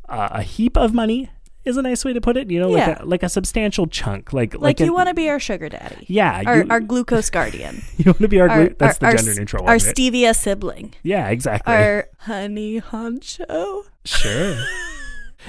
uh, 0.07 0.29
a 0.31 0.41
heap 0.41 0.77
of 0.77 0.93
money 0.93 1.29
is 1.69 1.77
a 1.77 1.81
nice 1.81 2.03
way 2.03 2.11
to 2.13 2.19
put 2.19 2.35
it, 2.35 2.49
you 2.51 2.59
know, 2.59 2.75
Yeah. 2.75 2.87
like 2.89 2.99
a, 2.99 3.05
like 3.05 3.23
a 3.23 3.29
substantial 3.29 3.87
chunk, 3.87 4.33
like 4.33 4.53
Like, 4.59 4.79
an- 4.81 4.85
you 4.87 4.93
want 4.93 5.07
to 5.07 5.13
be 5.13 5.29
our 5.29 5.39
sugar 5.39 5.69
daddy. 5.69 6.05
Yeah, 6.09 6.43
Our, 6.45 6.57
you- 6.63 6.67
our 6.69 6.79
glucose 6.81 7.29
guardian. 7.29 7.81
You 7.97 8.05
want 8.05 8.19
to 8.19 8.27
be 8.27 8.41
our, 8.41 8.49
our, 8.49 8.65
glu- 8.67 8.75
that's 8.77 9.01
our- 9.01 9.11
the 9.11 9.17
gender 9.17 9.39
neutral 9.39 9.63
Our 9.63 9.75
one. 9.77 9.85
right? 9.85 9.95
stevia 9.95 10.35
sibling. 10.35 10.93
yeah, 11.03 11.29
exactly. 11.29 11.73
Our 11.73 12.09
honey 12.17 12.81
honcho. 12.81 13.83
Sure. 14.03 14.57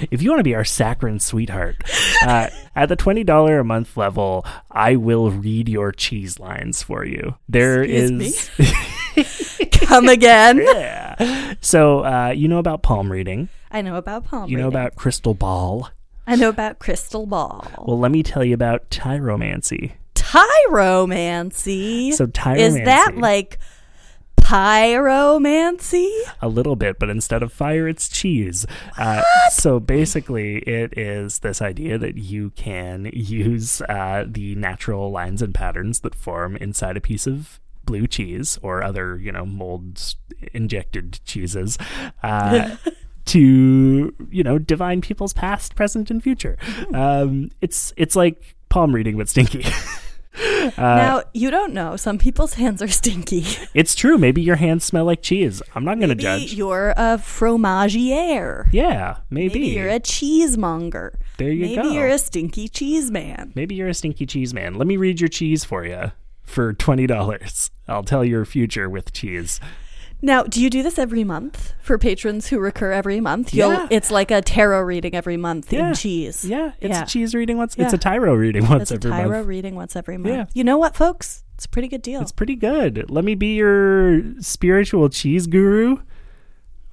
If 0.09 0.21
you 0.21 0.29
want 0.29 0.39
to 0.39 0.43
be 0.45 0.55
our 0.55 0.63
saccharine 0.63 1.19
sweetheart, 1.19 1.75
uh, 2.25 2.47
at 2.77 2.87
the 2.87 2.95
twenty 2.95 3.25
dollar 3.25 3.59
a 3.59 3.63
month 3.65 3.97
level, 3.97 4.45
I 4.71 4.95
will 4.95 5.29
read 5.29 5.67
your 5.67 5.91
cheese 5.91 6.39
lines 6.39 6.81
for 6.81 7.03
you. 7.05 7.35
There 7.49 7.83
Excuse 7.83 8.49
is 8.57 8.59
me? 9.57 9.65
Come 9.71 10.07
again. 10.07 10.59
yeah. 10.63 11.55
So 11.59 12.05
uh, 12.05 12.29
you 12.29 12.47
know 12.47 12.57
about 12.57 12.83
palm 12.83 13.11
reading. 13.11 13.49
I 13.69 13.81
know 13.81 13.97
about 13.97 14.23
palm 14.25 14.49
You 14.49 14.57
know 14.57 14.69
about 14.69 14.95
crystal 14.95 15.33
ball. 15.33 15.89
I 16.27 16.35
know 16.35 16.49
about 16.49 16.79
crystal 16.79 17.25
ball. 17.25 17.67
Well, 17.79 17.99
let 17.99 18.11
me 18.11 18.23
tell 18.23 18.43
you 18.43 18.53
about 18.53 18.89
tyromancy. 18.89 19.93
Tyromancy. 20.15 22.13
So 22.13 22.27
tyromancy. 22.27 22.59
Is 22.59 22.75
that 22.85 23.17
like 23.17 23.57
pyromancy? 24.37 26.09
a 26.41 26.47
little 26.47 26.75
bit, 26.75 26.99
but 26.99 27.09
instead 27.09 27.43
of 27.43 27.53
fire, 27.53 27.87
it's 27.87 28.09
cheese. 28.09 28.65
Uh, 28.97 29.21
so 29.51 29.79
basically, 29.79 30.57
it 30.59 30.97
is 30.97 31.39
this 31.39 31.61
idea 31.61 31.97
that 31.97 32.17
you 32.17 32.51
can 32.51 33.09
use 33.13 33.81
uh, 33.87 34.25
the 34.27 34.55
natural 34.55 35.11
lines 35.11 35.41
and 35.41 35.53
patterns 35.53 36.01
that 36.01 36.15
form 36.15 36.55
inside 36.57 36.97
a 36.97 37.01
piece 37.01 37.27
of 37.27 37.59
blue 37.83 38.07
cheese 38.07 38.59
or 38.61 38.83
other, 38.83 39.17
you 39.17 39.31
know, 39.31 39.45
mold 39.45 40.15
injected 40.53 41.19
cheeses. 41.25 41.77
Uh, 42.23 42.75
to 43.25 44.13
you 44.29 44.43
know 44.43 44.57
divine 44.57 45.01
people's 45.01 45.33
past 45.33 45.75
present 45.75 46.09
and 46.11 46.23
future 46.23 46.57
um 46.93 47.49
it's 47.61 47.93
it's 47.97 48.15
like 48.15 48.55
palm 48.69 48.93
reading 48.95 49.17
but 49.17 49.29
stinky 49.29 49.65
Uh, 50.33 50.71
now, 50.77 51.23
you 51.33 51.51
don't 51.51 51.73
know. 51.73 51.97
Some 51.97 52.17
people's 52.17 52.53
hands 52.53 52.81
are 52.81 52.87
stinky. 52.87 53.43
it's 53.73 53.95
true 53.95 54.17
maybe 54.17 54.41
your 54.41 54.55
hands 54.55 54.85
smell 54.85 55.03
like 55.03 55.21
cheese 55.21 55.61
i'm 55.75 55.83
not 55.83 55.99
gonna 55.99 56.15
judge 56.15 56.53
you're 56.53 56.91
a 56.91 57.17
fromagier. 57.17 58.65
yeah 58.71 59.17
maybe, 59.29 59.59
Maybe 59.59 59.67
you're 59.75 59.89
a 59.89 59.99
cheesemonger. 59.99 61.15
there 61.37 61.49
you 61.51 61.63
Maybe 61.63 61.75
go 61.75 61.83
Maybe 61.83 61.95
you're 61.95 62.07
a 62.07 62.17
stinky 62.17 62.69
cheese 62.69 63.11
man. 63.11 63.51
Maybe 63.55 63.75
you're 63.75 63.89
a 63.89 63.93
stinky 63.93 64.25
cheese 64.25 64.53
man. 64.53 64.75
Let 64.75 64.87
me 64.87 64.95
read 64.95 65.19
your 65.19 65.27
cheese 65.27 65.65
for 65.65 65.85
you 65.85 66.13
for 66.43 66.73
$20. 66.73 67.69
I'll 67.87 68.03
tell 68.03 68.23
your 68.23 68.45
future 68.45 68.89
with 68.89 69.11
cheese. 69.11 69.59
Now, 70.21 70.43
do 70.43 70.61
you 70.61 70.69
do 70.69 70.83
this 70.83 70.99
every 70.99 71.23
month 71.23 71.73
for 71.81 71.97
patrons 71.97 72.47
who 72.47 72.59
recur 72.59 72.91
every 72.91 73.19
month? 73.19 73.53
You'll, 73.53 73.71
Yeah. 73.73 73.87
It's 73.89 74.11
like 74.11 74.29
a 74.29 74.41
tarot 74.41 74.81
reading 74.81 75.15
every 75.15 75.37
month 75.37 75.73
Yeah. 75.73 75.89
in 75.89 75.93
cheese. 75.95 76.45
Yeah, 76.45 76.73
it's 76.79 76.91
Yeah. 76.97 77.03
a 77.03 77.05
cheese 77.07 77.33
reading 77.33 77.57
once. 77.57 77.73
It's 77.77 77.91
Yeah. 77.91 77.95
a 77.95 77.99
tyro 77.99 78.35
reading 78.35 78.67
once 78.67 78.83
It's 78.83 78.91
every 78.91 79.09
month. 79.09 79.19
It's 79.19 79.25
a 79.25 79.27
tarot 79.29 79.37
month. 79.39 79.47
reading 79.47 79.75
once 79.75 79.95
every 79.95 80.17
month. 80.17 80.35
Yeah. 80.35 80.45
You 80.53 80.63
know 80.63 80.77
what, 80.77 80.95
folks? 80.95 81.43
It's 81.55 81.65
a 81.65 81.69
pretty 81.69 81.87
good 81.87 82.01
deal. 82.03 82.21
It's 82.21 82.31
pretty 82.31 82.55
good. 82.55 83.05
Let 83.09 83.23
me 83.25 83.33
be 83.35 83.55
your 83.55 84.21
spiritual 84.41 85.09
cheese 85.09 85.47
guru. 85.47 85.97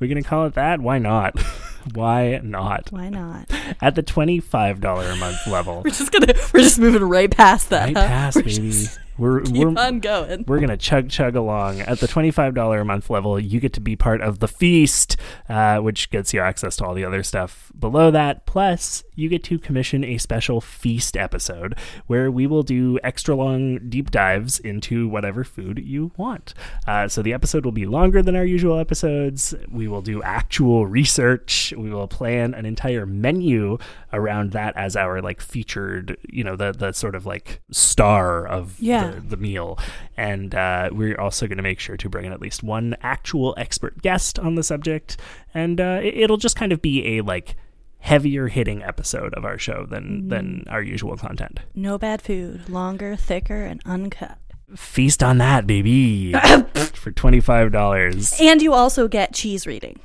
We're 0.01 0.07
going 0.09 0.23
to 0.23 0.29
call 0.29 0.47
it 0.47 0.55
that? 0.55 0.81
Why 0.81 0.99
not? 0.99 1.35
Why 1.95 2.41
not? 2.43 2.89
Why 2.91 3.09
not? 3.09 3.51
At 3.81 3.95
the 3.95 4.03
$25 4.03 5.13
a 5.13 5.17
month 5.17 5.47
level. 5.47 5.83
We're 5.85 5.91
just 5.91 6.13
gonna 6.13 6.35
we're 6.53 6.61
just 6.61 6.79
moving 6.79 7.05
right 7.05 7.31
past 7.31 7.71
that. 7.71 7.87
Right 7.87 7.97
huh? 7.97 8.07
past, 8.07 8.37
We're 8.37 8.43
baby. 8.45 8.87
We're, 9.19 9.41
Keep 9.41 9.57
we're, 9.57 9.79
on 9.81 9.99
going. 9.99 10.45
we're 10.47 10.61
gonna 10.61 10.77
chug 10.77 11.11
chug 11.11 11.35
along 11.35 11.81
at 11.81 11.99
the 11.99 12.07
$25 12.07 12.81
a 12.81 12.85
month 12.85 13.11
level 13.11 13.39
you 13.41 13.59
get 13.59 13.73
to 13.73 13.81
be 13.81 13.97
part 13.97 14.21
of 14.21 14.39
the 14.39 14.47
feast 14.47 15.17
uh, 15.49 15.79
which 15.79 16.11
gets 16.11 16.33
you 16.33 16.39
access 16.39 16.77
to 16.77 16.85
all 16.85 16.95
the 16.95 17.05
other 17.05 17.25
stuff 17.25 17.73
below 17.77 18.13
that 18.13 18.47
plus 18.47 19.03
you 19.17 19.29
get 19.29 19.43
to 19.43 19.59
commission 19.59 20.05
a 20.05 20.19
special 20.19 20.61
feast 20.61 21.17
episode 21.17 21.77
where 22.07 22.31
we 22.31 22.47
will 22.47 22.63
do 22.63 23.01
extra 23.03 23.35
long 23.35 23.81
deep 23.89 24.13
dives 24.13 24.61
into 24.61 25.09
whatever 25.09 25.43
food 25.43 25.83
you 25.85 26.13
want 26.17 26.55
uh, 26.87 27.09
so 27.09 27.21
the 27.21 27.33
episode 27.33 27.65
will 27.65 27.73
be 27.73 27.87
longer 27.87 28.23
than 28.23 28.37
our 28.37 28.45
usual 28.45 28.79
episodes 28.79 29.53
we 29.69 29.89
will 29.89 30.03
do 30.03 30.23
actual 30.23 30.87
research 30.87 31.68
we 31.73 31.91
will 31.91 32.09
plan 32.09 32.55
an 32.55 32.65
entire 32.67 33.07
menu 33.07 33.79
around 34.13 34.53
that 34.53 34.77
as 34.77 34.97
our 34.97 35.21
like 35.21 35.41
featured 35.41 36.17
you 36.29 36.43
know 36.45 36.57
the 36.57 36.73
the 36.73 36.93
sort 36.93 37.15
of 37.15 37.27
like 37.27 37.61
star 37.71 38.47
of 38.47 38.79
Yeah. 38.81 39.11
the, 39.13 39.21
the 39.21 39.37
meal. 39.37 39.79
And 40.17 40.55
uh, 40.55 40.91
we're 40.93 41.19
also 41.21 41.47
going 41.47 41.59
to 41.59 41.63
make 41.63 41.81
sure 41.81 41.97
to 41.97 42.09
bring 42.09 42.25
in 42.25 42.33
at 42.33 42.41
least 42.41 42.63
one 42.63 42.97
actual 43.03 43.55
expert 43.57 44.03
guest 44.03 44.39
on 44.39 44.55
the 44.57 44.63
subject. 44.63 45.17
And 45.55 45.81
uh, 45.81 46.01
it- 46.03 46.15
it'll 46.19 46.37
just 46.39 46.57
kind 46.57 46.73
of 46.73 46.83
be 46.83 47.17
a 47.19 47.23
like 47.23 47.57
heavier 48.01 48.47
hitting 48.49 48.83
episode 48.83 49.35
of 49.35 49.45
our 49.45 49.59
show 49.59 49.85
than 49.85 50.29
than 50.29 50.65
our 50.69 50.83
usual 50.83 51.17
content. 51.17 51.61
No 51.75 51.99
bad 51.99 52.23
food. 52.23 52.69
Longer, 52.69 53.17
thicker, 53.17 53.65
and 53.65 53.81
uncut. 53.85 54.39
Feast 54.77 55.23
on 55.23 55.39
that, 55.39 55.67
baby, 55.67 56.33
for 56.95 57.11
twenty 57.11 57.41
five 57.41 57.73
dollars. 57.73 58.35
And 58.41 58.61
you 58.63 58.73
also 58.75 59.09
get 59.09 59.33
cheese 59.33 59.67
reading. 59.67 59.99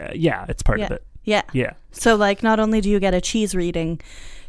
Uh, 0.00 0.08
yeah, 0.14 0.44
it's 0.48 0.62
part 0.62 0.80
of 0.80 0.90
it. 0.90 1.04
Yeah. 1.24 1.42
Yeah. 1.52 1.72
So 1.92 2.14
like 2.16 2.42
not 2.42 2.58
only 2.60 2.80
do 2.80 2.88
you 2.88 2.98
get 3.00 3.14
a 3.14 3.20
cheese 3.20 3.54
reading 3.54 4.00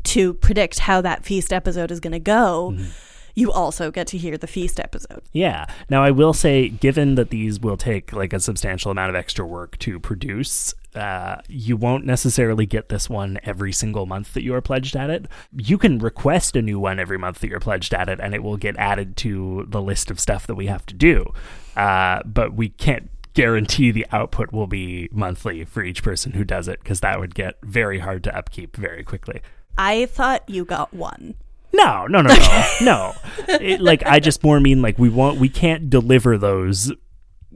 to 0.04 0.34
predict 0.36 0.80
how 0.80 1.02
that 1.02 1.26
feast 1.26 1.52
episode 1.52 1.92
is 1.92 2.00
going 2.00 2.14
to 2.14 2.20
go, 2.20 2.74
Mm-hmm. 2.74 2.90
you 3.36 3.52
also 3.52 3.92
get 3.92 4.08
to 4.08 4.18
hear 4.18 4.38
the 4.38 4.48
feast 4.48 4.80
episode. 4.80 5.22
Yeah. 5.34 5.66
Now, 5.90 6.04
I 6.04 6.12
will 6.12 6.34
say, 6.34 6.70
given 6.70 7.16
that 7.16 7.30
these 7.32 7.60
will 7.60 7.78
take 7.78 8.14
like 8.14 8.32
a 8.34 8.40
substantial 8.40 8.92
amount 8.92 9.10
of 9.10 9.16
extra 9.16 9.46
work 9.46 9.78
to 9.80 10.00
produce, 10.00 10.74
uh, 10.96 11.38
you 11.48 11.76
won't 11.78 12.06
necessarily 12.06 12.66
get 12.66 12.90
this 12.90 13.10
one 13.10 13.40
every 13.44 13.72
single 13.74 14.06
month 14.06 14.34
that 14.34 14.44
you 14.44 14.54
are 14.56 14.62
pledged 14.62 14.96
at 14.96 15.10
it. 15.10 15.26
You 15.56 15.78
can 15.78 16.00
request 16.00 16.56
a 16.56 16.62
new 16.62 16.80
one 16.80 17.00
every 17.00 17.18
month 17.18 17.40
that 17.40 17.50
you're 17.50 17.60
pledged 17.60 17.94
at 17.94 18.10
it, 18.10 18.20
and 18.22 18.34
it 18.34 18.42
will 18.42 18.58
get 18.58 18.76
added 18.78 19.16
to 19.18 19.66
the 19.70 19.82
list 19.82 20.10
of 20.10 20.20
stuff 20.20 20.48
that 20.48 20.56
we 20.56 20.66
have 20.68 20.86
to 20.88 20.94
do. 20.94 21.32
Uh, 21.76 22.22
but 22.26 22.54
we 22.54 22.70
can't 22.70 23.10
guarantee 23.34 23.92
the 23.92 24.06
output 24.12 24.52
will 24.52 24.68
be 24.68 25.10
monthly 25.12 25.64
for 25.66 25.84
each 25.84 26.04
person 26.04 26.32
who 26.34 26.44
does 26.44 26.68
it 26.68 26.80
because 26.82 27.00
that 27.02 27.20
would 27.20 27.36
get 27.36 27.56
very 27.64 28.00
hard 28.00 28.24
to 28.26 28.36
upkeep 28.36 28.76
very 28.76 29.04
quickly. 29.04 29.42
I 29.78 30.08
thought 30.08 30.44
you 30.50 30.66
got 30.66 30.94
one. 30.94 31.36
No, 31.72 32.08
no, 32.08 32.22
no, 32.22 32.34
no, 32.34 32.66
no. 32.82 33.14
It, 33.48 33.80
like 33.80 34.04
I 34.06 34.20
just 34.20 34.44
more 34.44 34.60
mean 34.60 34.82
like 34.82 34.98
we 34.98 35.10
want 35.10 35.40
we 35.40 35.50
can't 35.50 35.90
deliver 35.90 36.38
those. 36.38 36.92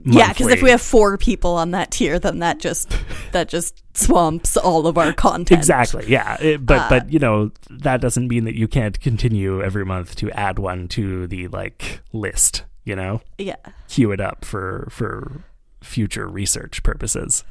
Yeah, 0.06 0.28
because 0.28 0.48
if 0.48 0.60
we 0.62 0.70
have 0.70 0.82
four 0.82 1.16
people 1.16 1.54
on 1.54 1.70
that 1.70 1.90
tier, 1.90 2.18
then 2.18 2.38
that 2.40 2.58
just 2.58 2.94
that 3.32 3.48
just 3.48 3.82
swamps 3.96 4.56
all 4.56 4.86
of 4.86 4.98
our 4.98 5.12
content. 5.14 5.58
exactly, 5.58 6.04
yeah. 6.08 6.36
It- 6.40 6.64
but 6.64 6.78
Uh, 6.78 6.88
but 6.90 7.12
you 7.12 7.18
know 7.18 7.50
that 7.70 8.00
doesn't 8.00 8.28
mean 8.28 8.44
that 8.44 8.54
you 8.56 8.68
can't 8.68 9.00
continue 9.00 9.62
every 9.62 9.84
month 9.84 10.14
to 10.16 10.30
add 10.32 10.58
one 10.58 10.88
to 10.88 11.26
the 11.26 11.48
like 11.48 12.00
list. 12.12 12.64
You 12.84 12.94
know, 12.96 13.22
Yeah. 13.38 13.56
queue 13.88 14.12
it 14.12 14.20
up 14.20 14.44
for 14.44 14.88
for 14.90 15.40
future 15.84 16.26
research 16.28 16.82
purposes. 16.82 17.44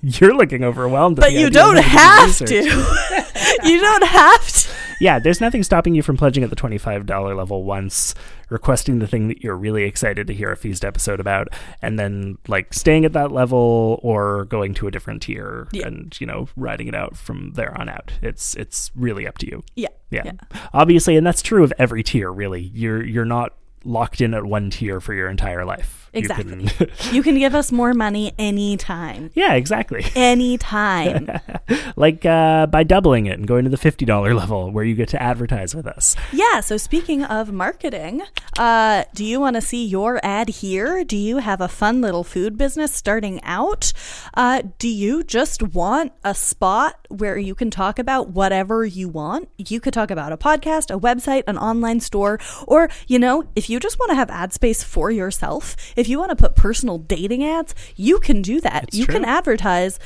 You're 0.00 0.36
looking 0.36 0.62
overwhelmed, 0.62 1.16
But 1.16 1.32
you 1.32 1.50
don't 1.50 1.76
have 1.78 2.36
to. 2.36 2.54
you 3.64 3.80
don't 3.80 4.04
have 4.06 4.46
to. 4.48 4.68
yeah, 5.00 5.18
there's 5.18 5.40
nothing 5.40 5.64
stopping 5.64 5.94
you 5.96 6.02
from 6.04 6.16
pledging 6.16 6.44
at 6.44 6.50
the 6.50 6.56
$25 6.56 7.36
level 7.36 7.64
once, 7.64 8.14
requesting 8.48 9.00
the 9.00 9.08
thing 9.08 9.26
that 9.26 9.42
you're 9.42 9.56
really 9.56 9.82
excited 9.84 10.28
to 10.28 10.34
hear 10.34 10.52
a 10.52 10.56
feast 10.56 10.84
episode 10.84 11.18
about, 11.18 11.48
and 11.82 11.98
then 11.98 12.38
like 12.46 12.72
staying 12.74 13.04
at 13.06 13.12
that 13.14 13.32
level 13.32 13.98
or 14.04 14.44
going 14.44 14.72
to 14.74 14.86
a 14.86 14.90
different 14.92 15.22
tier 15.22 15.66
Yeah. 15.72 15.88
and, 15.88 16.16
you 16.20 16.28
know, 16.28 16.48
riding 16.54 16.86
it 16.86 16.94
out 16.94 17.16
from 17.16 17.52
there 17.54 17.76
on 17.76 17.88
out. 17.88 18.12
It's 18.22 18.54
it's 18.54 18.92
really 18.94 19.26
up 19.26 19.38
to 19.38 19.46
you. 19.48 19.64
Yeah. 19.74 19.88
Yeah. 20.10 20.22
Yeah. 20.26 20.58
Obviously, 20.72 21.16
and 21.16 21.26
that's 21.26 21.42
true 21.42 21.64
of 21.64 21.72
every 21.76 22.04
tier, 22.04 22.30
really. 22.30 22.70
You're 22.72 23.02
you're 23.04 23.24
not 23.24 23.54
locked 23.84 24.20
in 24.20 24.32
at 24.34 24.44
one 24.44 24.70
tier 24.70 25.00
for 25.00 25.12
your 25.14 25.28
entire 25.28 25.64
life. 25.64 26.07
You 26.12 26.18
Exactly. 26.20 26.66
can- 26.66 26.88
You 27.12 27.22
can 27.22 27.38
give 27.38 27.54
us 27.54 27.70
more 27.72 27.94
money 27.94 28.32
anytime. 28.38 29.30
yeah, 29.34 29.54
exactly. 29.54 30.04
Anytime. 30.16 31.28
like 31.96 32.24
uh, 32.24 32.66
by 32.66 32.82
doubling 32.84 33.26
it 33.26 33.38
and 33.38 33.46
going 33.46 33.64
to 33.64 33.70
the 33.70 33.76
$50 33.76 34.34
level 34.34 34.70
where 34.70 34.84
you 34.84 34.94
get 34.94 35.08
to 35.10 35.22
advertise 35.22 35.74
with 35.74 35.86
us. 35.86 36.16
yeah, 36.32 36.60
so 36.60 36.76
speaking 36.76 37.24
of 37.24 37.52
marketing, 37.52 38.22
uh, 38.58 39.04
do 39.14 39.24
you 39.24 39.40
want 39.40 39.54
to 39.56 39.60
see 39.60 39.84
your 39.86 40.20
ad 40.24 40.48
here? 40.48 41.04
Do 41.04 41.16
you 41.16 41.38
have 41.38 41.60
a 41.60 41.68
fun 41.68 42.00
little 42.00 42.24
food 42.24 42.56
business 42.56 42.92
starting 42.94 43.42
out? 43.44 43.92
Uh, 44.34 44.62
do 44.78 44.88
you 44.88 45.22
just 45.22 45.62
want 45.62 46.12
a 46.24 46.34
spot 46.34 47.06
where 47.08 47.36
you 47.38 47.54
can 47.54 47.70
talk 47.70 47.98
about 47.98 48.30
whatever 48.30 48.84
you 48.84 49.08
want? 49.08 49.48
You 49.58 49.80
could 49.80 49.92
talk 49.92 50.10
about 50.10 50.32
a 50.32 50.36
podcast, 50.36 50.94
a 50.94 50.98
website, 50.98 51.44
an 51.46 51.58
online 51.58 52.00
store, 52.00 52.38
or, 52.66 52.88
you 53.06 53.18
know, 53.18 53.44
if 53.54 53.68
you 53.70 53.78
just 53.80 53.98
want 53.98 54.10
to 54.10 54.14
have 54.16 54.30
ad 54.30 54.52
space 54.52 54.82
for 54.82 55.10
yourself, 55.10 55.76
if 55.98 56.08
you 56.08 56.18
want 56.18 56.30
to 56.30 56.36
put 56.36 56.54
personal 56.54 56.98
dating 56.98 57.44
ads, 57.44 57.74
you 57.96 58.20
can 58.20 58.40
do 58.40 58.60
that. 58.60 58.84
It's 58.84 58.96
you 58.96 59.04
true. 59.04 59.14
can 59.14 59.24
advertise 59.24 59.98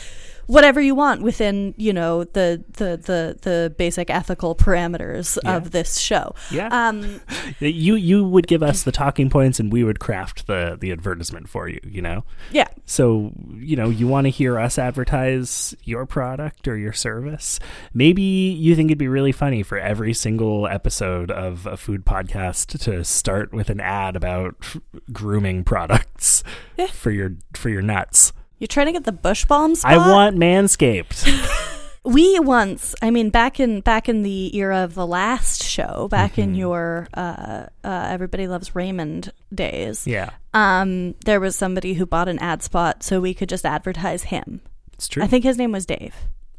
whatever 0.47 0.81
you 0.81 0.95
want 0.95 1.23
within 1.23 1.75
you 1.77 1.93
know 1.93 2.25
the 2.25 2.63
the 2.73 2.97
the, 2.97 3.39
the 3.43 3.75
basic 3.79 4.11
ethical 4.11 4.55
parameters 4.55 5.39
Yeah. 5.45 5.57
of 5.57 5.71
this 5.71 5.99
show 5.99 6.35
Yeah. 6.51 6.69
um 6.71 7.21
you 7.61 7.95
you 7.95 8.25
would 8.25 8.47
give 8.47 8.63
us 8.63 8.83
the 8.83 8.93
talking 8.93 9.31
points 9.31 9.61
and 9.61 9.73
we 9.73 9.85
would 9.85 10.01
craft 10.01 10.47
the 10.47 10.77
the 10.81 10.91
advertisement 10.93 11.49
for 11.49 11.69
you 11.69 11.81
you 11.85 12.03
know 12.03 12.25
yeah 12.51 12.69
so 12.87 13.33
you 13.55 13.77
know 13.77 13.89
you 13.89 14.07
want 14.09 14.25
to 14.27 14.31
hear 14.31 14.59
us 14.59 14.79
advertise 14.79 15.75
your 15.85 16.07
product 16.07 16.67
or 16.69 16.77
your 16.77 16.93
service 16.93 17.61
maybe 17.95 18.23
you 18.23 18.75
think 18.75 18.91
it'd 18.91 18.99
be 18.99 19.09
really 19.09 19.33
funny 19.33 19.63
for 19.63 19.79
every 19.79 20.13
single 20.15 20.67
episode 20.67 21.31
of 21.31 21.67
a 21.67 21.77
food 21.77 22.05
podcast 22.05 22.79
to 22.81 23.05
start 23.05 23.53
with 23.53 23.71
an 23.71 23.81
ad 23.81 24.17
about 24.17 24.55
grooming 25.13 25.65
products 25.65 26.43
Yeah. 26.77 26.87
for 26.87 27.11
your 27.11 27.33
for 27.55 27.69
your 27.69 27.83
nuts 27.83 28.33
you're 28.62 28.69
trying 28.69 28.87
to 28.87 28.92
get 28.92 29.04
the 29.04 29.11
bush 29.12 29.45
bomb 29.45 29.75
spot 29.75 29.92
i 29.92 29.97
want 29.97 30.37
manscaped 30.37 31.26
we 32.04 32.38
once, 32.40 32.97
I 33.00 33.11
mean, 33.12 33.31
back 33.31 33.61
in 33.61 33.81
back 33.81 34.09
in 34.09 34.23
the 34.25 34.57
era 34.57 34.78
of 34.83 34.95
the 34.95 35.07
last 35.07 35.62
show, 35.62 36.09
back 36.11 36.37
in 36.37 36.54
Mhm. 36.54 36.59
your 36.59 37.09
uh, 37.14 37.66
uh, 37.85 38.07
Everybody 38.11 38.49
Loves 38.49 38.75
Raymond 38.75 39.33
days, 39.54 40.04
Yeah, 40.04 40.31
um, 40.52 41.14
there 41.25 41.38
was 41.38 41.54
somebody 41.54 41.95
who 41.95 42.04
bought 42.04 42.26
an 42.28 42.40
ad 42.40 42.61
spot 42.64 43.04
so 43.04 43.21
we 43.21 43.35
could 43.35 43.49
just 43.49 43.64
advertise 43.64 44.25
him. 44.25 44.62
it's 44.95 45.07
true. 45.07 45.23
I 45.23 45.28
think 45.28 45.45
his 45.45 45.57
name 45.57 45.71
was 45.71 45.87
Dave. 45.87 46.14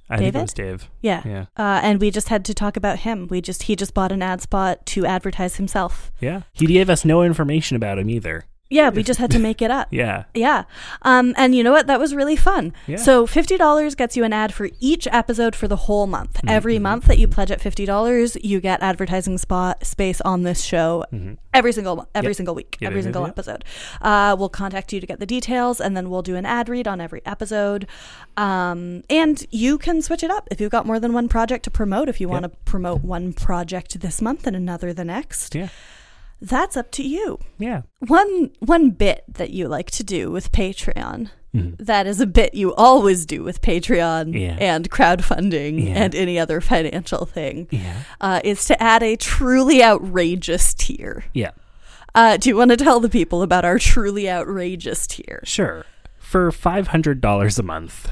I 0.10 0.18
think 0.18 0.34
it 0.34 0.40
was 0.42 0.54
Dave. 0.54 0.90
Yeah. 1.02 1.22
Yeah, 1.26 1.46
Uh, 1.58 1.82
and 1.84 2.00
we 2.00 2.10
just 2.10 2.30
had 2.30 2.46
to 2.46 2.54
talk 2.54 2.78
about 2.78 3.00
him. 3.00 3.28
We 3.30 3.42
just 3.42 3.64
he 3.64 3.76
just 3.76 3.94
bought 3.94 4.14
an 4.14 4.22
ad 4.22 4.42
spot 4.42 4.86
to 4.88 5.06
advertise 5.06 5.58
himself. 5.58 6.10
yeah. 6.22 6.44
He 6.54 6.68
gave 6.68 6.90
us 6.90 7.04
no 7.04 7.22
information 7.22 7.76
about 7.76 8.00
him 8.00 8.10
either. 8.10 8.46
Yeah, 8.70 8.90
we 8.90 9.04
just 9.04 9.20
had 9.20 9.30
to 9.32 9.40
make 9.40 9.62
it 9.62 9.70
up. 9.70 9.88
Yeah, 9.92 10.24
Yeah. 10.34 10.64
Um, 11.04 11.34
and 11.38 11.54
you 11.54 11.64
know 11.64 11.72
what? 11.72 11.86
That 11.86 12.00
was 12.00 12.16
really 12.16 12.36
fun. 12.36 12.74
Yeah. 12.88 12.96
So 12.98 13.28
$50 13.28 13.96
gets 13.96 14.18
you 14.18 14.24
an 14.24 14.34
ad 14.34 14.52
for 14.54 14.70
each 14.80 15.08
episode 15.12 15.56
for 15.56 15.68
the 15.68 15.76
whole 15.76 16.08
month. 16.08 16.40
Every 16.48 16.80
month 16.80 17.06
that 17.06 17.20
you 17.20 17.28
pledge 17.28 17.52
at 17.52 17.60
$50, 17.62 18.38
you 18.44 18.60
get 18.60 18.82
advertising 18.82 19.38
spot 19.38 19.86
space 19.86 20.22
on 20.22 20.42
this 20.42 20.64
show 20.64 21.06
Mhm. 21.14 21.38
every 21.54 21.72
single 21.72 22.08
every 22.16 22.30
Yep. 22.32 22.38
single 22.38 22.56
week, 22.56 22.78
Yep, 22.80 22.88
every 22.88 23.00
yep, 23.02 23.04
single 23.04 23.22
yep. 23.24 23.30
episode. 23.32 23.64
Uh, 24.02 24.36
we'll 24.40 24.50
contact 24.50 24.92
you 24.92 25.00
to 25.00 25.06
get 25.06 25.20
the 25.20 25.28
details, 25.28 25.80
and 25.80 25.96
then 25.96 26.10
we'll 26.10 26.24
do 26.24 26.36
an 26.36 26.46
ad 26.46 26.68
read 26.68 26.88
on 26.88 27.00
every 27.00 27.22
episode. 27.28 27.86
Um, 28.38 29.04
and 29.10 29.46
you 29.52 29.78
can 29.78 30.02
switch 30.02 30.24
it 30.24 30.32
up 30.32 30.48
if 30.50 30.60
you've 30.60 30.72
got 30.72 30.88
more 30.88 31.00
than 31.00 31.14
one 31.14 31.28
project 31.28 31.66
to 31.66 31.70
promote. 31.72 32.10
If 32.10 32.20
you 32.20 32.28
want 32.28 32.44
to 32.44 32.50
promote 32.66 33.04
one 33.04 33.34
project 33.34 34.00
this 34.00 34.20
month 34.22 34.48
and 34.48 34.56
another 34.56 34.94
the 34.94 35.06
next, 35.06 35.54
yeah, 35.54 35.68
that's 36.44 36.76
up 36.78 36.92
to 36.92 37.04
you. 37.04 37.40
yeah. 37.58 37.82
One 38.00 38.52
one 38.60 38.92
bit 38.92 39.24
that 39.28 39.50
you 39.52 39.68
like 39.68 39.90
to 39.92 40.04
do 40.04 40.30
with 40.30 40.52
Patreon. 40.52 41.30
Mhm. 41.56 41.78
That 41.78 42.06
is 42.08 42.20
a 42.20 42.26
bit 42.26 42.54
you 42.56 42.74
always 42.74 43.26
do 43.26 43.44
with 43.44 43.62
Patreon 43.62 44.34
Yeah. 44.34 44.58
and 44.60 44.90
crowdfunding 44.90 45.88
Yeah. 45.88 46.04
and 46.04 46.16
any 46.16 46.38
other 46.40 46.60
financial 46.62 47.26
thing. 47.26 47.68
Yeah. 47.72 47.94
Uh, 48.20 48.42
is 48.44 48.66
to 48.66 48.82
add 48.82 49.04
a 49.04 49.16
truly 49.16 49.84
outrageous 49.84 50.74
tier. 50.74 51.26
Yeah. 51.34 51.52
Uh, 52.16 52.38
do 52.38 52.50
you 52.50 52.56
want 52.58 52.72
to 52.72 52.78
tell 52.78 53.00
the 53.00 53.10
people 53.10 53.42
about 53.42 53.66
our 53.66 53.80
truly 53.80 54.30
outrageous 54.30 55.08
tier? 55.08 55.42
Sure. 55.46 55.86
For 56.20 56.52
$500 56.52 57.60
a 57.60 57.64
month, 57.64 58.10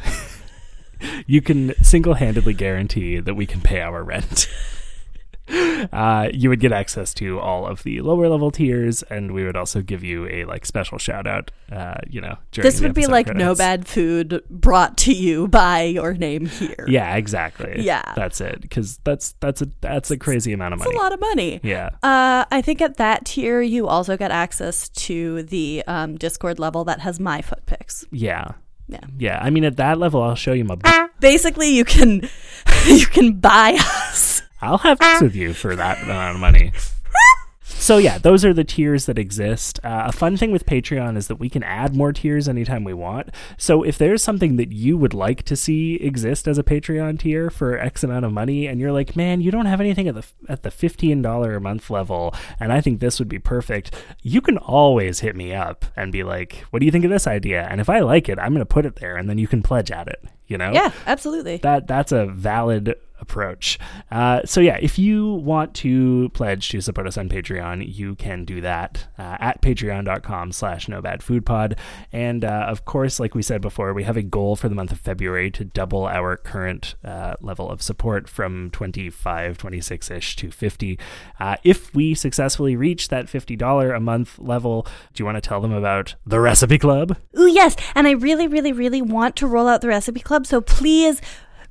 you 1.28 1.42
can 1.42 1.74
single 1.84 2.14
handedly 2.16 2.54
guarantee 2.54 3.20
that 3.20 3.34
we 3.36 3.46
can 3.46 3.62
pay 3.62 3.82
our 3.82 4.04
rent. 4.04 4.48
Uh, 5.52 6.30
you 6.34 6.50
would 6.50 6.60
get 6.60 6.72
access 6.72 7.14
to 7.16 7.40
all 7.40 7.66
of 7.68 7.84
the 7.84 8.02
lower 8.02 8.28
level 8.30 8.52
tiers, 8.52 9.04
and 9.04 9.32
we 9.34 9.44
would 9.44 9.56
also 9.56 9.82
give 9.82 10.04
you 10.04 10.28
a 10.28 10.46
like 10.46 10.66
special 10.66 10.98
shout 10.98 11.28
out. 11.28 11.52
Uh, 11.72 11.96
you 12.10 12.22
know, 12.22 12.38
during 12.52 12.66
This 12.66 12.82
would 12.82 12.94
be 12.94 13.08
like 13.08 13.28
no 13.34 13.56
bad 13.56 13.88
food 13.88 14.44
brought 14.50 14.98
to 15.00 15.14
you 15.14 15.48
by 15.48 15.84
your 15.84 16.14
name 16.14 16.46
here. 16.46 16.86
Yeah, 16.88 17.16
exactly. 17.16 17.82
Yeah. 17.82 18.14
that's 18.16 18.40
it. 18.42 18.62
Because 18.62 19.00
that's 19.04 19.34
that's 19.40 19.62
a 19.62 19.68
that's 19.82 20.12
a 20.12 20.18
crazy 20.18 20.54
amount 20.54 20.74
of 20.76 20.80
It's 20.80 20.86
money. 20.88 20.98
a 20.98 21.02
lot 21.02 21.14
of 21.14 21.20
money. 21.20 21.60
Yeah, 21.64 21.90
Uh, 22.04 22.46
I 22.52 22.62
think 22.62 22.82
at 22.82 22.98
that 22.98 23.26
tier, 23.26 23.62
you 23.62 23.88
also 23.88 24.18
get 24.18 24.32
access 24.32 24.90
to 24.90 25.44
the 25.44 25.84
um, 25.88 26.16
Discord 26.18 26.60
level 26.60 26.84
that 26.86 27.00
has 27.02 27.20
my 27.20 27.42
foot 27.42 27.66
pics. 27.66 28.06
yeah, 28.12 28.52
Yeah. 28.88 29.00
yeah. 29.18 29.40
I 29.42 29.50
mean, 29.50 29.64
at 29.66 29.78
that 29.78 29.98
level, 29.98 30.22
I'll 30.22 30.36
show 30.36 30.54
you 30.54 30.64
my. 30.66 30.76
Basically, 31.20 31.70
you 31.70 31.86
can 31.86 32.28
you 32.86 33.06
can 33.06 33.34
buy 33.40 33.78
us. 33.80 34.31
I'll 34.62 34.78
have 34.80 34.98
sex 35.00 35.22
with 35.22 35.36
you 35.36 35.54
for 35.54 35.76
that 35.76 36.04
amount 36.04 36.36
of 36.36 36.42
money. 36.42 36.72
So 37.64 37.98
yeah, 37.98 38.20
those 38.20 38.46
are 38.46 38.54
the 38.54 38.64
tiers 38.64 39.08
that 39.08 39.18
exist. 39.18 39.80
Uh, 39.84 40.04
a 40.06 40.12
fun 40.12 40.38
thing 40.38 40.52
with 40.52 40.68
Patreon 40.68 41.18
is 41.18 41.28
that 41.28 41.38
we 41.38 41.50
can 41.50 41.64
add 41.64 41.96
more 41.96 42.14
tiers 42.14 42.48
anytime 42.48 42.84
we 42.84 42.94
want. 42.94 43.30
So 43.58 43.82
if 43.82 43.98
there's 43.98 44.22
something 44.22 44.58
that 44.58 44.72
you 44.72 44.98
would 44.98 45.16
like 45.16 45.42
to 45.44 45.56
see 45.56 45.96
exist 45.96 46.48
as 46.48 46.60
a 46.60 46.64
Patreon 46.64 47.18
tier 47.20 47.50
for 47.50 47.80
X 47.80 48.04
amount 48.04 48.26
of 48.26 48.34
money, 48.34 48.68
and 48.68 48.80
you're 48.80 48.92
like, 48.92 49.16
man, 49.16 49.42
you 49.42 49.50
don't 49.50 49.66
have 49.66 49.82
anything 49.82 50.08
at 50.08 50.14
the 50.14 50.26
at 50.48 50.62
the 50.62 50.70
fifteen 50.70 51.24
dollar 51.24 51.56
a 51.56 51.62
month 51.62 51.90
level, 51.90 52.36
and 52.60 52.72
I 52.72 52.82
think 52.82 53.00
this 53.00 53.18
would 53.18 53.30
be 53.30 53.40
perfect, 53.40 53.96
you 54.22 54.42
can 54.42 54.60
always 54.60 55.22
hit 55.22 55.36
me 55.36 55.54
up 55.54 55.86
and 55.96 56.12
be 56.12 56.22
like, 56.22 56.66
what 56.70 56.82
do 56.82 56.86
you 56.86 56.92
think 56.92 57.06
of 57.06 57.10
this 57.12 57.26
idea? 57.26 57.68
And 57.68 57.82
if 57.82 57.90
I 57.90 58.00
like 58.02 58.30
it, 58.30 58.38
I'm 58.38 58.54
going 58.54 58.60
to 58.60 58.66
put 58.66 58.86
it 58.86 58.98
there, 58.98 59.18
and 59.18 59.28
then 59.28 59.40
you 59.40 59.48
can 59.48 59.64
pledge 59.64 59.90
at 59.90 60.08
it. 60.08 60.24
You 60.46 60.58
know? 60.58 60.72
Yeah, 60.74 60.92
absolutely. 61.08 61.58
that 61.58 61.88
that's 61.88 62.12
a 62.12 62.26
valid 62.26 62.96
approach. 63.22 63.80
Uh, 64.10 64.42
so 64.46 64.60
yeah, 64.60 64.78
if 64.82 65.00
you 65.00 65.36
want 65.36 65.74
to 65.76 66.30
pledge 66.34 66.70
to 66.70 66.82
support 66.82 67.08
us 67.08 67.18
on 67.18 67.30
Patreon, 67.30 67.94
you 67.94 68.16
can 68.16 68.44
do 68.44 68.62
that 68.62 69.08
uh, 69.18 69.38
at 69.40 69.62
patreon.com 69.62 70.52
slash 70.52 70.88
nobadfoodpod. 70.88 71.78
And 72.12 72.44
uh, 72.44 72.66
of 72.68 72.86
course, 72.86 73.20
like 73.20 73.36
we 73.36 73.42
said 73.42 73.62
before, 73.62 73.94
we 73.94 74.04
have 74.04 74.18
a 74.18 74.24
goal 74.24 74.56
for 74.56 74.68
the 74.68 74.76
month 74.76 74.92
of 74.92 75.00
February 75.00 75.52
to 75.52 75.64
double 75.64 76.06
our 76.06 76.36
current 76.36 76.96
uh, 77.06 77.36
level 77.42 77.70
of 77.70 77.82
support 77.82 78.28
from 78.28 78.70
25, 78.72 79.58
26-ish 79.58 80.36
to 80.36 80.52
50. 80.52 81.00
Uh, 81.40 81.56
if 81.64 81.94
we 81.94 82.14
successfully 82.14 82.76
reach 82.76 83.10
that 83.10 83.28
$50 83.28 83.96
a 83.96 84.00
month 84.00 84.40
level, 84.40 84.88
do 85.14 85.22
you 85.22 85.26
want 85.26 85.36
to 85.36 85.42
tell 85.42 85.62
them 85.62 85.72
about 85.72 86.16
the 86.26 86.40
Recipe 86.40 86.78
Club? 86.78 87.18
Ooh, 87.38 87.48
yes. 87.48 87.76
And 87.96 88.08
I 88.08 88.12
really, 88.12 88.48
really, 88.48 88.74
really 88.74 89.02
want 89.02 89.36
to 89.38 89.48
roll 89.48 89.68
out 89.68 89.82
the 89.82 89.88
recipe 89.88 90.20
club. 90.20 90.48
So 90.48 90.62
please 90.62 91.22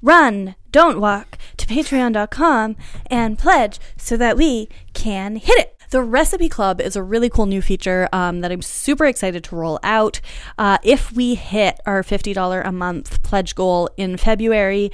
run, 0.03 0.55
don't 0.73 1.01
walk 1.01 1.39
to 1.57 1.67
patreon.com 1.67 2.77
and 3.11 3.39
pledge 3.39 3.79
so 3.97 4.17
that 4.17 4.37
we 4.37 4.69
can 4.93 5.37
hit 5.37 5.59
it. 5.59 5.77
The 5.91 6.03
Recipe 6.03 6.49
Club 6.49 6.81
is 6.81 6.95
a 6.95 7.03
really 7.03 7.29
cool 7.29 7.47
new 7.47 7.61
feature 7.61 8.09
um, 8.13 8.43
that 8.43 8.53
I'm 8.53 8.63
super 8.63 9.07
excited 9.07 9.43
to 9.45 9.57
roll 9.57 9.81
out. 9.83 10.21
Uh, 10.57 10.79
if 10.85 11.13
we 11.13 11.35
hit 11.35 11.81
our 11.85 12.05
$50 12.05 12.65
a 12.65 12.71
month 12.71 13.23
pledge 13.25 13.57
goal 13.57 13.91
in 13.97 14.17
February, 14.17 14.93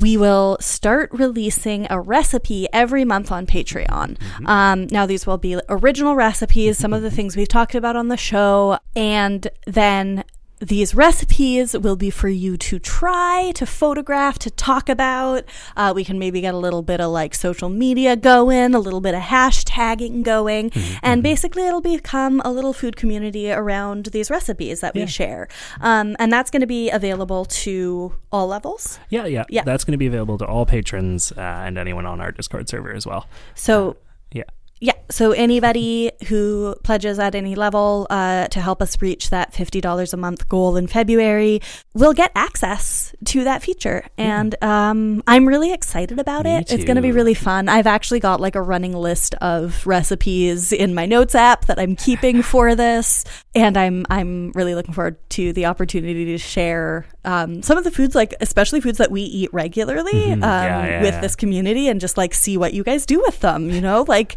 we 0.00 0.16
will 0.16 0.56
start 0.60 1.10
releasing 1.12 1.86
a 1.88 2.00
recipe 2.00 2.66
every 2.72 3.04
month 3.04 3.30
on 3.30 3.46
Patreon. 3.46 4.18
Um, 4.44 4.88
now, 4.90 5.06
these 5.06 5.24
will 5.24 5.38
be 5.38 5.60
original 5.68 6.16
recipes, 6.16 6.78
some 6.78 6.92
of 6.92 7.02
the 7.02 7.12
things 7.12 7.36
we've 7.36 7.46
talked 7.46 7.76
about 7.76 7.94
on 7.94 8.08
the 8.08 8.16
show, 8.16 8.78
and 8.96 9.46
then 9.66 10.24
these 10.60 10.94
recipes 10.94 11.76
will 11.76 11.96
be 11.96 12.10
for 12.10 12.28
you 12.28 12.56
to 12.56 12.78
try, 12.78 13.52
to 13.56 13.66
photograph, 13.66 14.38
to 14.38 14.50
talk 14.50 14.88
about. 14.88 15.44
Uh, 15.76 15.92
we 15.94 16.04
can 16.04 16.18
maybe 16.18 16.40
get 16.40 16.54
a 16.54 16.58
little 16.58 16.80
bit 16.82 17.00
of 17.00 17.10
like 17.10 17.34
social 17.34 17.68
media 17.68 18.16
going, 18.16 18.74
a 18.74 18.78
little 18.78 19.00
bit 19.00 19.14
of 19.14 19.22
hashtagging 19.22 20.22
going, 20.22 20.70
and 21.02 21.22
basically 21.22 21.66
it'll 21.66 21.80
become 21.80 22.40
a 22.44 22.52
little 22.52 22.72
food 22.72 22.96
community 22.96 23.50
around 23.50 24.06
these 24.06 24.30
recipes 24.30 24.80
that 24.80 24.94
we 24.94 25.00
Yeah. 25.00 25.06
share. 25.06 25.48
Um, 25.80 26.16
and 26.18 26.32
that's 26.32 26.50
going 26.50 26.60
to 26.60 26.66
be 26.66 26.88
available 26.90 27.44
to 27.46 28.14
all 28.32 28.46
levels. 28.46 28.98
Yeah, 29.10 29.26
yeah. 29.26 29.44
Yeah. 29.50 29.64
That's 29.64 29.84
going 29.84 29.92
to 29.92 29.98
be 29.98 30.06
available 30.06 30.38
to 30.38 30.46
all 30.46 30.66
patrons 30.66 31.32
uh, 31.32 31.40
and 31.40 31.76
anyone 31.76 32.06
on 32.06 32.20
our 32.20 32.32
Discord 32.32 32.68
server 32.68 32.92
as 32.94 33.06
well. 33.06 33.26
So 33.54 33.96
Yeah. 34.32 34.44
Yeah. 34.84 34.92
So 35.10 35.32
anybody 35.32 36.10
who 36.28 36.74
pledges 36.82 37.18
at 37.18 37.34
any 37.34 37.54
level 37.54 38.06
uh, 38.10 38.48
to 38.48 38.60
help 38.60 38.82
us 38.82 39.00
reach 39.00 39.30
that 39.30 39.54
$50 39.54 40.12
a 40.12 40.16
month 40.18 40.46
goal 40.46 40.76
in 40.76 40.88
February 40.88 41.60
will 41.94 42.12
get 42.12 42.30
access 42.34 43.14
to 43.26 43.44
that 43.44 43.62
feature. 43.62 44.04
And 44.18 44.54
um, 44.62 45.22
I'm 45.26 45.46
really 45.48 45.72
excited 45.72 46.18
about 46.18 46.44
Me 46.44 46.56
it. 46.56 46.70
It's 46.70 46.84
going 46.84 46.96
to 46.96 47.02
be 47.02 47.12
really 47.12 47.32
fun. 47.32 47.70
I've 47.70 47.86
actually 47.86 48.20
got 48.20 48.42
like 48.42 48.56
a 48.56 48.60
running 48.60 48.92
list 48.92 49.34
of 49.36 49.86
recipes 49.86 50.70
in 50.70 50.94
my 50.94 51.06
notes 51.06 51.34
app 51.34 51.64
that 51.66 51.78
I'm 51.78 51.96
keeping 51.96 52.42
for 52.52 52.74
this. 52.74 53.24
And 53.54 53.78
I'm, 53.78 54.04
I'm 54.10 54.52
really 54.52 54.74
looking 54.74 54.92
forward 54.92 55.16
to 55.30 55.54
the 55.54 55.64
opportunity 55.64 56.26
to 56.26 56.38
share 56.38 57.06
um, 57.24 57.62
some 57.62 57.78
of 57.78 57.84
the 57.84 57.90
foods, 57.90 58.14
like 58.14 58.34
especially 58.42 58.82
foods 58.82 58.98
that 58.98 59.10
we 59.10 59.22
eat 59.22 59.48
regularly 59.54 60.12
Mhm. 60.12 60.32
um, 60.34 60.40
Yeah, 60.42 60.86
yeah, 60.86 61.02
with 61.02 61.20
this 61.22 61.36
community 61.36 61.88
and 61.88 62.00
just 62.02 62.18
like 62.18 62.34
see 62.34 62.58
what 62.58 62.74
you 62.74 62.84
guys 62.84 63.06
do 63.06 63.20
with 63.20 63.40
them, 63.40 63.70
you 63.70 63.80
know? 63.80 64.04
Like, 64.06 64.36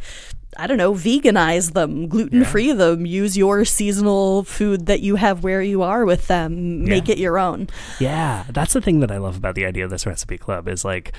I 0.57 0.67
don't 0.67 0.77
know, 0.77 0.93
veganize 0.93 1.73
them, 1.73 2.07
gluten 2.07 2.43
free 2.45 2.71
them, 2.71 3.05
use 3.05 3.37
your 3.37 3.63
seasonal 3.65 4.43
food 4.43 4.87
that 4.87 5.01
you 5.01 5.15
have 5.15 5.43
where 5.43 5.61
you 5.61 5.81
are 5.83 6.05
with 6.05 6.27
them, 6.27 6.83
make 6.83 7.07
Yeah. 7.07 7.13
it 7.13 7.17
your 7.19 7.37
own. 7.37 7.67
Yeah, 7.99 8.43
that's 8.49 8.73
the 8.73 8.81
thing 8.81 8.99
that 9.01 9.11
I 9.11 9.17
love 9.17 9.37
about 9.37 9.55
the 9.55 9.65
idea 9.65 9.85
of 9.85 9.91
this 9.91 10.05
recipe 10.05 10.37
club 10.37 10.67
is 10.67 10.83
like, 10.83 11.11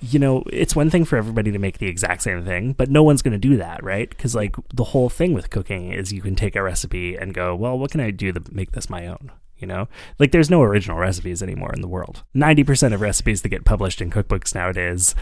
you 0.00 0.18
know, 0.18 0.42
it's 0.50 0.74
one 0.74 0.88
thing 0.88 1.04
for 1.04 1.16
everybody 1.18 1.52
to 1.52 1.58
make 1.58 1.76
the 1.78 1.86
exact 1.86 2.22
same 2.22 2.42
thing, 2.44 2.72
but 2.72 2.88
no 2.90 3.02
one's 3.02 3.20
going 3.20 3.32
to 3.32 3.38
do 3.38 3.58
that, 3.58 3.84
right? 3.84 4.08
Because 4.08 4.34
like 4.34 4.56
the 4.72 4.84
whole 4.84 5.10
thing 5.10 5.34
with 5.34 5.50
cooking 5.50 5.92
is 5.92 6.10
you 6.12 6.22
can 6.22 6.34
take 6.34 6.56
a 6.56 6.62
recipe 6.62 7.16
and 7.16 7.34
go, 7.34 7.54
well, 7.54 7.78
what 7.78 7.90
can 7.90 8.00
I 8.00 8.10
do 8.10 8.32
to 8.32 8.42
make 8.50 8.72
this 8.72 8.88
my 8.88 9.06
own? 9.06 9.30
You 9.58 9.66
know, 9.66 9.88
like 10.18 10.32
there's 10.32 10.48
no 10.48 10.62
original 10.62 10.96
recipes 10.96 11.42
anymore 11.42 11.74
in 11.74 11.82
the 11.82 11.86
world. 11.88 12.22
Ninety 12.32 12.64
percent 12.64 12.94
of 12.94 13.02
recipes 13.02 13.42
that 13.42 13.50
get 13.50 13.66
published 13.66 14.00
in 14.00 14.10
cookbooks 14.10 14.54
nowadays 14.54 15.14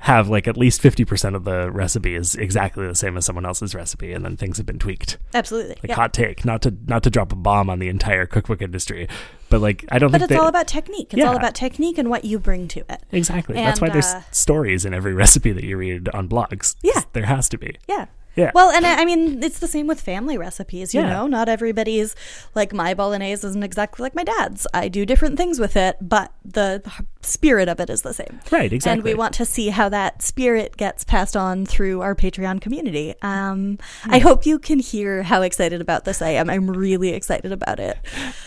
have 0.00 0.28
like 0.28 0.46
at 0.46 0.56
least 0.56 0.80
50% 0.80 1.34
of 1.34 1.44
the 1.44 1.70
recipe 1.72 2.14
is 2.14 2.34
exactly 2.36 2.86
the 2.86 2.94
same 2.94 3.16
as 3.16 3.24
someone 3.26 3.44
else's 3.44 3.74
recipe 3.74 4.12
and 4.12 4.24
then 4.24 4.36
things 4.36 4.56
have 4.56 4.64
been 4.66 4.78
tweaked 4.78 5.18
Absolutely. 5.34 5.70
like 5.82 5.88
yeah. 5.88 5.94
hot 5.96 6.12
take 6.12 6.44
not 6.44 6.62
to 6.62 6.74
not 6.86 7.02
to 7.02 7.10
drop 7.10 7.32
a 7.32 7.36
bomb 7.36 7.68
on 7.68 7.80
the 7.80 7.88
entire 7.88 8.24
cookbook 8.24 8.62
industry 8.62 9.08
but 9.48 9.60
like 9.60 9.84
i 9.90 9.98
don't 9.98 10.12
But 10.12 10.20
think 10.20 10.30
it's 10.30 10.36
that, 10.38 10.42
all 10.42 10.48
about 10.48 10.68
technique. 10.68 11.12
It's 11.12 11.24
all 11.24 11.36
about 11.36 11.54
technique 11.56 11.98
and 11.98 12.08
what 12.10 12.24
you 12.24 12.38
bring 12.38 12.68
to 12.68 12.80
it. 12.88 13.02
exactly 13.10 13.56
that's 13.56 13.80
why 13.80 13.88
and, 13.88 13.94
there's 13.94 14.06
uh, 14.06 14.22
stories 14.30 14.84
in 14.84 14.94
every 14.94 15.14
recipe 15.24 15.50
that 15.52 15.64
you 15.64 15.76
read 15.76 16.08
on 16.10 16.28
blogs 16.28 16.76
Yeah. 16.82 17.02
there 17.12 17.26
has 17.26 17.48
to 17.50 17.58
be 17.58 17.76
Yeah. 17.88 18.06
Yeah. 18.38 18.52
Well, 18.54 18.70
and 18.70 18.86
I 18.86 19.02
I 19.02 19.04
mean, 19.04 19.42
it's 19.42 19.58
the 19.58 19.66
same 19.68 19.86
with 19.86 20.00
family 20.00 20.38
recipes, 20.38 20.94
you 20.94 21.00
Yeah. 21.00 21.10
know? 21.10 21.26
Not 21.26 21.48
everybody's 21.48 22.14
like 22.54 22.72
my 22.72 22.94
bolognese 22.94 23.46
isn't 23.46 23.62
exactly 23.62 24.02
like 24.02 24.14
my 24.14 24.24
dad's. 24.24 24.66
I 24.72 24.88
do 24.88 25.04
different 25.04 25.36
things 25.36 25.58
with 25.60 25.76
it, 25.76 25.96
but 26.00 26.32
the 26.44 26.82
spirit 27.22 27.68
of 27.68 27.80
it 27.80 27.90
is 27.90 28.02
the 28.02 28.14
same. 28.14 28.40
Right, 28.50 28.72
exactly. 28.72 28.92
And 28.92 29.02
we 29.02 29.14
want 29.14 29.34
to 29.34 29.44
see 29.44 29.68
how 29.68 29.88
that 29.90 30.22
spirit 30.22 30.76
gets 30.76 31.04
passed 31.04 31.36
on 31.36 31.66
through 31.66 32.00
our 32.00 32.14
Patreon 32.14 32.60
community. 32.60 33.14
Um, 33.22 33.78
Hmm. 34.04 34.14
I 34.14 34.18
hope 34.20 34.46
you 34.46 34.58
can 34.58 34.78
hear 34.78 35.22
how 35.24 35.42
excited 35.42 35.80
about 35.80 36.04
this 36.04 36.22
I 36.22 36.30
am. 36.30 36.48
I'm 36.48 36.70
really 36.70 37.10
excited 37.10 37.50
about 37.52 37.80
it. 37.80 37.98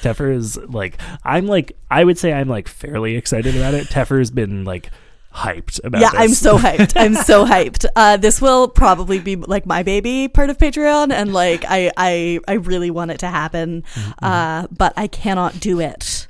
Teffer 0.01 0.33
is 0.33 0.57
like 0.57 0.97
I'm 1.25 1.47
like 1.47 1.75
I 1.91 2.03
would 2.05 2.17
say 2.17 2.31
I'm 2.33 2.47
like 2.47 2.67
fairly 2.67 3.15
excited 3.17 3.55
about 3.55 3.73
it. 3.73 3.87
Teffer's 3.87 4.31
been 4.31 4.63
like 4.63 4.89
hyped 5.33 5.79
about 5.83 6.01
yeah, 6.01 6.11
this. 6.11 6.19
I'm 6.19 6.29
so 6.29 6.57
hyped. 6.59 6.93
I'm 6.95 7.15
so 7.15 7.45
hyped. 7.45 7.85
Uh, 7.95 8.17
this 8.17 8.41
will 8.41 8.67
probably 8.67 9.19
be 9.19 9.35
like 9.35 9.65
my 9.65 9.83
baby 9.83 10.27
part 10.27 10.49
of 10.49 10.57
Patreon, 10.57 11.11
and 11.11 11.33
like 11.33 11.63
I, 11.67 11.91
I, 11.97 12.39
I 12.47 12.53
really 12.53 12.91
want 12.91 13.11
it 13.11 13.19
to 13.19 13.27
happen, 13.27 13.83
Mm-hmm. 13.93 14.25
uh, 14.25 14.67
but 14.71 14.93
I 14.97 15.07
cannot 15.07 15.59
do 15.59 15.79
it 15.79 16.27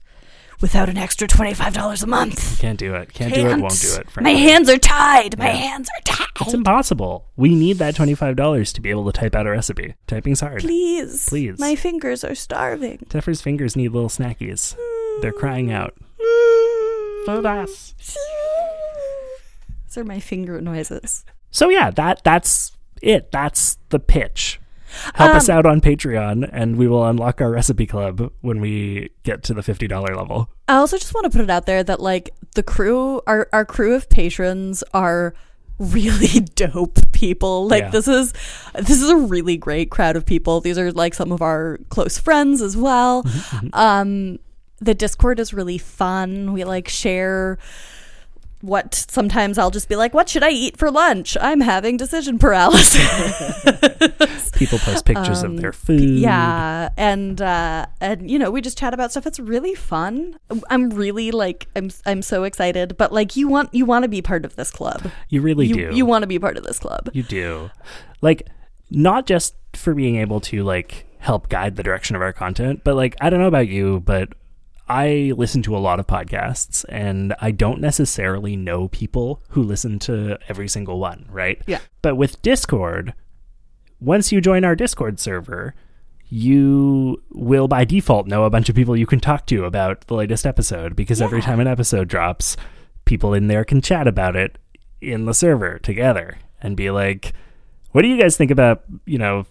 without 0.62 0.90
an 0.90 0.98
extra 0.98 1.28
twenty 1.28 1.54
five 1.56 1.74
dollars 1.74 2.04
a 2.04 2.08
month. 2.08 2.60
Can't 2.60 2.78
do 2.78 2.94
it. 2.94 3.12
Can't, 3.14 3.34
do 3.34 3.48
it. 3.48 3.58
Won't 3.60 3.82
do 3.82 3.96
it. 3.96 4.08
My 4.22 4.32
hands 4.34 4.70
are 4.70 4.78
tied. 4.78 5.38
My 5.40 5.46
Yeah. 5.48 5.52
hands 5.54 5.90
are 5.98 6.02
tied. 6.04 6.28
It's 6.42 6.54
impossible. 6.54 7.26
We 7.36 7.56
need 7.56 7.78
that 7.80 7.96
twenty 7.96 8.14
five 8.16 8.36
dollars 8.36 8.72
to 8.74 8.82
be 8.82 8.90
able 8.92 9.12
to 9.12 9.20
type 9.20 9.34
out 9.36 9.48
a 9.48 9.52
recipe. 9.52 9.96
Typing's 10.08 10.40
hard. 10.42 10.62
Please, 10.62 11.26
Please. 11.28 11.58
My 11.60 11.76
fingers 11.76 12.24
are 12.24 12.36
starving. 12.36 13.00
Teffer's 13.10 13.42
fingers 13.42 13.76
need 13.76 13.90
little 13.90 14.10
snackies. 14.10 14.76
They're 15.22 15.32
crying 15.34 15.72
out. 15.72 15.96
Sodas. 17.26 17.94
These 19.92 19.98
are 19.98 20.06
my 20.06 20.22
finger 20.22 20.62
noises. 20.62 21.26
So 21.50 21.68
yeah, 21.70 21.92
that 21.92 22.24
that's 22.24 22.72
it. 23.02 23.30
That's 23.32 23.78
the 23.90 24.00
pitch. 24.00 24.58
Help 25.16 25.36
us 25.36 25.50
Um, 25.50 25.58
out 25.58 25.66
on 25.66 25.82
Patreon, 25.82 26.50
and 26.52 26.78
we 26.78 26.88
will 26.88 27.06
unlock 27.06 27.42
our 27.42 27.52
recipe 27.52 27.86
club 27.86 28.32
when 28.40 28.62
we 28.62 29.10
get 29.24 29.44
to 29.44 29.54
the 29.54 29.62
fifty 29.62 29.88
dollar 29.88 30.16
level. 30.16 30.50
I 30.70 30.76
also 30.76 30.98
just 30.98 31.14
want 31.14 31.26
to 31.26 31.30
put 31.30 31.42
it 31.44 31.50
out 31.50 31.66
there 31.66 31.84
that 31.84 32.00
like 32.00 32.30
the 32.56 32.64
crew, 32.64 33.22
our 33.28 33.50
our 33.52 33.66
crew 33.66 33.94
of 33.94 34.10
patrons 34.10 34.82
are 34.94 35.34
really 35.78 36.40
dope 36.56 37.00
people. 37.12 37.68
Like 37.68 37.84
Yeah. 37.84 37.90
this 37.90 38.08
is 38.08 38.32
this 38.76 39.02
is 39.02 39.10
a 39.10 39.18
really 39.18 39.58
great 39.58 39.92
crowd 39.92 40.16
of 40.16 40.26
people. 40.26 40.62
These 40.62 40.78
are 40.78 40.90
like 40.94 41.14
some 41.14 41.34
of 41.34 41.42
our 41.42 41.80
close 41.90 42.18
friends 42.18 42.62
as 42.62 42.78
well. 42.78 43.26
Um 43.74 44.40
the 44.80 44.94
Discord 44.96 45.40
is 45.40 45.54
really 45.54 45.78
fun. 45.78 46.54
We 46.54 46.64
like 46.64 46.88
share 46.88 47.58
what 48.62 48.94
sometimes 49.10 49.58
I'll 49.58 49.72
just 49.72 49.90
be 49.90 49.96
like, 49.96 50.14
what 50.14 50.30
should 50.30 50.44
I 50.44 50.50
eat 50.52 50.78
for 50.78 50.90
lunch? 50.92 51.36
I'm 51.42 51.62
having 51.62 51.98
decision 51.98 52.38
paralysis. 52.40 53.02
People 54.54 54.80
post 54.80 55.06
pictures 55.06 55.44
Um, 55.44 55.56
of 55.56 55.62
their 55.62 55.74
food. 55.74 56.02
Yeah, 56.20 56.90
and 56.98 57.42
uh, 57.42 57.88
and 58.00 58.30
you 58.30 58.38
know 58.38 58.52
we 58.52 58.62
just 58.62 58.78
chat 58.78 58.94
about 58.94 59.12
stuff. 59.12 59.26
It's 59.26 59.40
really 59.40 59.74
fun. 59.74 60.38
I'm 60.70 60.90
really 60.92 61.32
like 61.32 61.68
I'm 61.76 61.90
I'm 62.06 62.22
so 62.22 62.44
excited. 62.44 62.98
But 62.98 63.12
like 63.12 63.36
you 63.36 63.48
want 63.48 63.74
you 63.74 63.86
want 63.86 64.04
to 64.04 64.10
be 64.10 64.22
part 64.22 64.46
of 64.46 64.56
this 64.56 64.72
club. 64.72 65.10
you 65.30 65.42
really 65.42 65.66
you 65.68 65.74
do. 65.76 65.90
you 65.96 66.06
want 66.06 66.24
to 66.24 66.28
be 66.28 66.38
part 66.40 66.58
of 66.58 66.64
this 66.64 66.80
club. 66.80 67.10
You 67.14 67.24
do. 67.24 67.72
Like, 68.22 68.48
not 68.92 69.26
just 69.26 69.56
for 69.74 69.96
being 69.96 70.18
able 70.18 70.40
to, 70.42 70.64
like, 70.64 71.08
help 71.18 71.50
guide 71.50 71.76
the 71.76 71.82
direction 71.82 72.16
of 72.16 72.22
our 72.22 72.32
content, 72.34 72.82
but, 72.84 72.96
like, 72.96 73.16
I 73.20 73.32
don't 73.32 73.40
know 73.40 73.48
about 73.48 73.68
you, 73.68 74.00
but 74.02 74.30
I 74.92 75.32
listen 75.38 75.62
to 75.64 75.78
a 75.78 75.80
lot 75.80 76.02
of 76.02 76.08
podcasts 76.08 76.84
and 76.90 77.34
I 77.40 77.52
don't 77.52 77.80
necessarily 77.80 78.58
know 78.58 78.90
people 78.90 79.42
who 79.52 79.64
listen 79.64 80.00
to 80.00 80.38
every 80.50 80.68
single 80.68 81.00
one, 81.00 81.26
right? 81.30 81.62
Yeah. 81.66 81.80
But 82.02 82.16
with 82.18 82.42
Discord, 82.42 83.14
once 84.02 84.34
you 84.34 84.42
join 84.42 84.66
our 84.66 84.76
Discord 84.76 85.18
server, 85.18 85.76
you 86.28 87.24
will 87.32 87.70
by 87.70 87.86
default 87.86 88.28
know 88.28 88.44
a 88.44 88.50
bunch 88.50 88.68
of 88.68 88.76
people 88.76 88.98
you 88.98 89.06
can 89.06 89.22
talk 89.22 89.46
to 89.46 89.64
about 89.64 90.08
the 90.08 90.14
latest 90.14 90.46
episode 90.46 90.94
because 90.94 91.22
every 91.22 91.42
time 91.42 91.62
an 91.62 91.68
episode 91.68 92.10
drops, 92.10 92.58
people 93.06 93.34
in 93.34 93.48
there 93.48 93.64
can 93.64 93.80
chat 93.80 94.10
about 94.10 94.36
it 94.36 94.58
in 95.00 95.24
the 95.24 95.34
server 95.34 95.80
together 95.80 96.38
and 96.62 96.76
be 96.76 96.92
like, 96.92 97.32
what 97.94 98.02
do 98.02 98.10
you 98.10 98.20
guys 98.20 98.36
think 98.36 98.52
about, 98.52 98.84
you 99.06 99.18
know, 99.18 99.46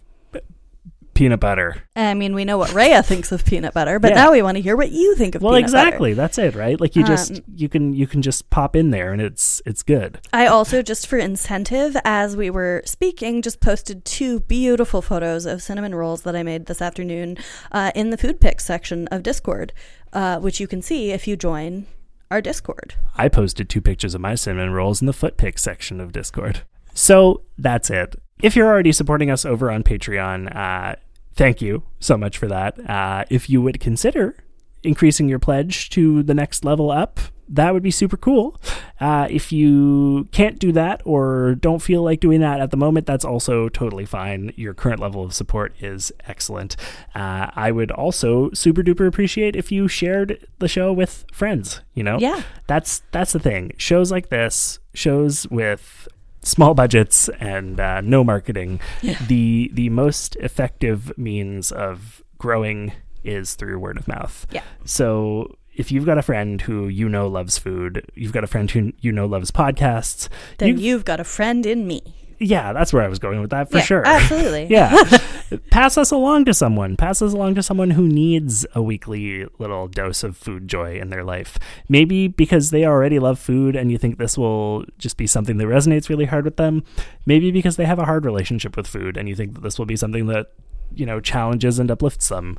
peanut 1.14 1.40
butter? 1.40 1.82
I 1.94 2.14
mean, 2.14 2.34
we 2.34 2.44
know 2.44 2.56
what 2.58 2.72
Rhea 2.72 3.02
thinks 3.04 3.32
of 3.32 3.44
peanut 3.44 3.74
butter, 3.74 3.98
but 3.98 4.10
Yeah. 4.10 4.24
now 4.24 4.32
we 4.32 4.42
want 4.42 4.56
to 4.56 4.62
hear 4.62 4.76
what 4.76 4.90
you 4.90 5.14
think 5.16 5.34
of 5.34 5.42
Well, 5.42 5.54
peanut 5.54 5.70
butter. 5.70 5.76
Well, 5.76 5.86
exactly. 5.86 6.12
That's 6.14 6.38
it, 6.38 6.54
right? 6.54 6.80
Like 6.80 6.96
you 6.96 7.04
just 7.04 7.32
Um, 7.32 7.44
you 7.54 7.68
can 7.68 7.92
you 7.92 8.06
can 8.06 8.22
just 8.22 8.48
pop 8.50 8.74
in 8.76 8.90
there 8.90 9.12
and 9.12 9.20
it's 9.20 9.60
it's 9.66 9.82
good. 9.82 10.20
I 10.32 10.46
also, 10.46 10.82
just 10.82 11.06
for 11.06 11.18
incentive, 11.18 11.96
as 12.04 12.36
we 12.36 12.50
were 12.50 12.82
speaking, 12.84 13.42
just 13.42 13.60
posted 13.60 14.04
two 14.04 14.40
beautiful 14.40 15.02
photos 15.02 15.46
of 15.46 15.62
cinnamon 15.62 15.94
rolls 15.94 16.22
that 16.22 16.34
I 16.36 16.42
made 16.42 16.66
this 16.66 16.80
afternoon 16.82 17.36
uh, 17.72 17.92
in 17.94 18.10
the 18.10 18.16
food 18.16 18.40
pics 18.40 18.64
section 18.64 19.06
of 19.08 19.22
Discord, 19.22 19.72
uh, 20.12 20.38
which 20.38 20.60
you 20.60 20.66
can 20.66 20.82
see 20.82 21.10
if 21.12 21.26
you 21.28 21.36
join 21.36 21.86
our 22.30 22.40
Discord. 22.40 22.94
I 23.16 23.28
posted 23.28 23.68
two 23.68 23.80
pictures 23.80 24.14
of 24.14 24.20
my 24.20 24.36
cinnamon 24.36 24.70
rolls 24.72 25.00
in 25.00 25.06
the 25.06 25.12
foot 25.12 25.36
pick 25.36 25.58
section 25.58 26.00
of 26.00 26.12
Discord. 26.12 26.62
So 26.94 27.42
that's 27.58 27.90
it. 27.90 28.16
If 28.42 28.56
you're 28.56 28.66
already 28.68 28.92
supporting 28.92 29.30
us 29.30 29.44
over 29.44 29.70
on 29.70 29.82
Patreon, 29.82 30.54
uh, 30.54 30.96
thank 31.34 31.60
you 31.60 31.82
so 31.98 32.16
much 32.16 32.38
for 32.38 32.46
that. 32.48 32.78
Uh, 32.88 33.24
if 33.30 33.48
you 33.50 33.60
would 33.62 33.80
consider 33.80 34.36
increasing 34.82 35.28
your 35.28 35.38
pledge 35.38 35.90
to 35.90 36.22
the 36.22 36.34
next 36.34 36.64
level 36.64 36.90
up, 36.90 37.20
that 37.52 37.74
would 37.74 37.82
be 37.82 37.90
super 37.90 38.16
cool. 38.16 38.60
Uh, 39.00 39.26
if 39.28 39.50
you 39.50 40.28
can't 40.30 40.58
do 40.60 40.70
that 40.70 41.02
or 41.04 41.56
don't 41.56 41.80
feel 41.80 42.02
like 42.02 42.20
doing 42.20 42.40
that 42.40 42.60
at 42.60 42.70
the 42.70 42.76
moment, 42.76 43.06
that's 43.06 43.24
also 43.24 43.68
totally 43.68 44.04
fine. 44.06 44.52
Your 44.56 44.72
current 44.72 45.00
level 45.00 45.24
of 45.24 45.34
support 45.34 45.74
is 45.80 46.12
excellent. 46.28 46.76
Uh, 47.14 47.50
I 47.56 47.72
would 47.72 47.90
also 47.90 48.50
super 48.52 48.82
duper 48.82 49.06
appreciate 49.06 49.56
if 49.56 49.72
you 49.72 49.88
shared 49.88 50.46
the 50.60 50.68
show 50.68 50.92
with 50.92 51.24
friends. 51.32 51.80
You 51.94 52.04
know, 52.04 52.18
Yeah. 52.20 52.42
that's 52.68 53.02
that's 53.10 53.32
the 53.32 53.40
thing. 53.40 53.72
Shows 53.78 54.12
like 54.12 54.28
this, 54.28 54.78
shows 54.94 55.46
with 55.50 56.06
small 56.42 56.74
budgets 56.74 57.28
and 57.40 57.78
uh, 57.80 58.00
no 58.00 58.24
marketing, 58.24 58.80
the 59.28 59.70
the 59.74 59.88
most 59.90 60.36
effective 60.36 61.16
means 61.18 61.70
of 61.72 62.22
growing 62.38 62.92
is 63.24 63.54
through 63.54 63.78
word 63.78 63.98
of 63.98 64.08
mouth. 64.08 64.46
Yeah. 64.50 64.62
So 64.84 65.56
if 65.74 65.92
you've 65.92 66.06
got 66.06 66.18
a 66.18 66.22
friend 66.22 66.60
who 66.62 66.88
you 66.88 67.08
know 67.08 67.28
loves 67.28 67.58
food, 67.58 68.04
you've 68.14 68.32
got 68.32 68.44
a 68.44 68.46
friend 68.46 68.70
who 68.70 68.92
you 69.00 69.12
know 69.12 69.26
loves 69.26 69.50
podcasts, 69.50 70.28
Then 70.58 70.78
you- 70.78 70.84
you've 70.84 71.04
got 71.04 71.20
a 71.20 71.24
friend 71.24 71.64
in 71.66 71.86
me. 71.86 72.02
Yeah, 72.40 72.72
that's 72.72 72.92
where 72.92 73.02
I 73.02 73.08
was 73.08 73.18
going 73.18 73.40
with 73.40 73.50
that 73.50 73.70
for 73.70 73.76
Yeah, 73.78 73.84
sure. 73.84 74.06
Absolutely. 74.06 74.66
yeah. 74.70 74.96
Pass 75.70 75.98
us 75.98 76.10
along 76.10 76.46
to 76.46 76.54
someone. 76.54 76.96
Pass 76.96 77.20
us 77.20 77.32
along 77.34 77.54
to 77.56 77.62
someone 77.62 77.90
who 77.90 78.06
needs 78.06 78.66
a 78.74 78.82
weekly 78.82 79.46
little 79.58 79.88
dose 79.88 80.24
of 80.24 80.36
food 80.36 80.66
joy 80.66 80.98
in 80.98 81.10
their 81.10 81.22
life. 81.22 81.58
Maybe 81.88 82.28
because 82.28 82.70
they 82.70 82.84
already 82.86 83.18
love 83.18 83.38
food 83.38 83.76
and 83.76 83.92
you 83.92 83.98
think 83.98 84.16
this 84.18 84.38
will 84.38 84.84
just 84.98 85.16
be 85.18 85.26
something 85.26 85.58
that 85.58 85.66
resonates 85.66 86.08
really 86.08 86.24
hard 86.24 86.44
with 86.46 86.56
them. 86.56 86.82
Maybe 87.26 87.50
because 87.50 87.76
they 87.76 87.84
have 87.84 87.98
a 87.98 88.06
hard 88.06 88.24
relationship 88.24 88.76
with 88.76 88.86
food 88.86 89.16
and 89.16 89.28
you 89.28 89.34
think 89.34 89.54
that 89.54 89.60
this 89.60 89.78
will 89.78 89.86
be 89.86 89.96
something 89.96 90.26
that 90.26 90.52
you 90.94 91.06
know 91.06 91.20
challenges 91.20 91.78
and 91.78 91.90
uplifts 91.90 92.28
them 92.28 92.56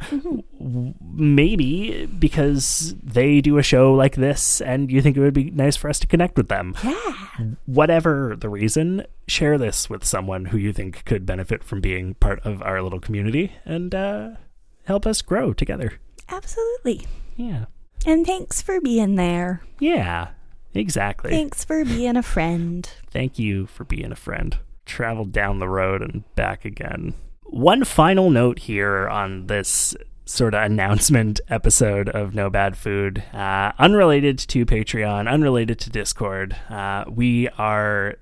W- 0.60 0.94
maybe 1.14 2.06
because 2.06 2.96
they 3.04 3.42
do 3.42 3.58
a 3.58 3.64
show 3.64 3.94
like 3.94 4.16
this 4.16 4.62
and 4.62 4.92
you 4.92 5.02
think 5.02 5.18
it 5.18 5.20
would 5.20 5.34
be 5.34 5.52
nice 5.52 5.76
for 5.76 5.90
us 5.90 6.00
to 6.00 6.08
connect 6.08 6.38
with 6.38 6.48
them 6.48 6.76
Yeah. 6.84 7.14
whatever 7.66 8.36
the 8.38 8.50
reason, 8.50 9.04
share 9.28 9.58
this 9.58 9.90
with 9.90 10.04
someone 10.06 10.46
who 10.46 10.58
you 10.58 10.74
think 10.74 11.04
could 11.06 11.26
benefit 11.26 11.64
from 11.64 11.82
being 11.82 12.14
part 12.16 12.40
of 12.46 12.62
our 12.62 12.82
little 12.82 13.00
community 13.00 13.54
and 13.66 13.94
uh, 13.96 14.30
help 14.86 15.06
us 15.08 15.22
grow 15.22 15.54
together. 15.54 15.94
Absolutely. 16.30 17.06
Yeah. 17.36 17.66
And 18.06 18.26
thanks 18.26 18.62
for 18.62 18.80
being 18.82 19.16
there. 19.16 19.62
Yeah, 19.80 20.30
exactly. 20.74 21.32
Thanks 21.32 21.64
for 21.64 21.84
being 21.86 22.16
a 22.18 22.24
friend. 22.24 22.90
Thank 23.10 23.38
you 23.40 23.66
for 23.68 23.84
being 23.84 24.12
a 24.12 24.16
friend. 24.16 24.58
Travel 24.86 25.26
down 25.26 25.60
the 25.60 25.70
road 25.70 26.02
and 26.02 26.24
back 26.36 26.66
again. 26.66 27.14
One 27.52 27.84
final 27.84 28.30
note 28.30 28.60
here 28.60 29.10
on 29.10 29.48
this 29.48 29.94
sort 30.24 30.54
of 30.54 30.64
announcement 30.64 31.42
episode 31.50 32.08
of 32.08 32.34
No 32.34 32.50
Bad 32.50 32.78
Food, 32.78 33.22
uh, 33.34 33.74
unrelated 33.78 34.40
to 34.40 34.66
Patreon, 34.66 35.30
unrelated 35.30 35.78
to 35.80 35.90
Discord. 35.90 36.56
Uh, 36.70 37.04
we 37.10 37.50
are 37.58 38.16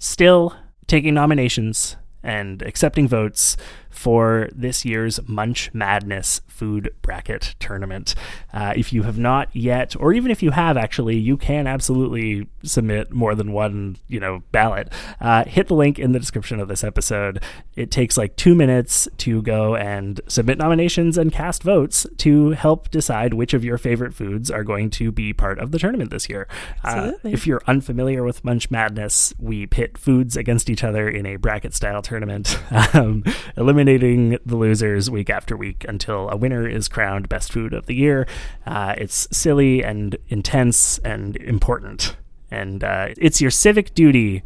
still 0.00 0.56
taking 0.88 1.14
nominations 1.14 1.94
and 2.24 2.60
accepting 2.62 3.06
votes 3.06 3.56
for 3.96 4.48
this 4.54 4.84
year's 4.84 5.18
Munch 5.26 5.72
Madness 5.72 6.42
food 6.46 6.92
bracket 7.02 7.54
tournament. 7.58 8.14
Uh, 8.52 8.72
if 8.76 8.92
you 8.92 9.02
have 9.02 9.18
not 9.18 9.54
yet, 9.54 9.94
or 9.98 10.12
even 10.12 10.30
if 10.30 10.42
you 10.42 10.50
have 10.50 10.76
actually, 10.76 11.16
you 11.16 11.36
can 11.36 11.66
absolutely 11.66 12.46
submit 12.62 13.12
more 13.12 13.34
than 13.34 13.52
one, 13.52 13.96
you 14.08 14.20
know, 14.20 14.42
ballot. 14.52 14.92
Uh, 15.20 15.44
hit 15.44 15.68
the 15.68 15.74
link 15.74 15.98
in 15.98 16.12
the 16.12 16.18
description 16.18 16.60
of 16.60 16.68
this 16.68 16.84
episode. 16.84 17.42
It 17.74 17.90
takes 17.90 18.16
like 18.16 18.36
two 18.36 18.54
minutes 18.54 19.08
to 19.18 19.42
go 19.42 19.76
and 19.76 20.20
submit 20.28 20.58
nominations 20.58 21.16
and 21.16 21.32
cast 21.32 21.62
votes 21.62 22.06
to 22.18 22.50
help 22.50 22.90
decide 22.90 23.34
which 23.34 23.54
of 23.54 23.64
your 23.64 23.78
favorite 23.78 24.14
foods 24.14 24.50
are 24.50 24.64
going 24.64 24.90
to 24.90 25.10
be 25.10 25.32
part 25.32 25.58
of 25.58 25.72
the 25.72 25.78
tournament 25.78 26.10
this 26.10 26.28
year. 26.28 26.48
Uh, 26.84 27.12
if 27.24 27.46
you're 27.46 27.62
unfamiliar 27.66 28.22
with 28.22 28.44
Munch 28.44 28.70
Madness, 28.70 29.32
we 29.38 29.66
pit 29.66 29.96
foods 29.96 30.36
against 30.36 30.68
each 30.68 30.84
other 30.84 31.08
in 31.08 31.24
a 31.26 31.36
bracket 31.36 31.74
style 31.74 32.02
tournament, 32.02 32.58
um, 32.94 33.24
eliminating 33.56 33.85
the 33.86 34.56
losers 34.56 35.08
week 35.10 35.30
after 35.30 35.56
week 35.56 35.84
until 35.88 36.28
a 36.28 36.36
winner 36.36 36.68
is 36.68 36.88
crowned 36.88 37.28
best 37.28 37.52
food 37.52 37.72
of 37.72 37.86
the 37.86 37.94
year. 37.94 38.26
Uh, 38.66 38.94
it's 38.98 39.28
silly 39.30 39.82
and 39.82 40.16
intense 40.28 40.98
and 40.98 41.36
important. 41.36 42.16
And 42.50 42.82
uh, 42.84 43.08
it's 43.16 43.40
your 43.40 43.50
civic 43.50 43.94
duty 43.94 44.42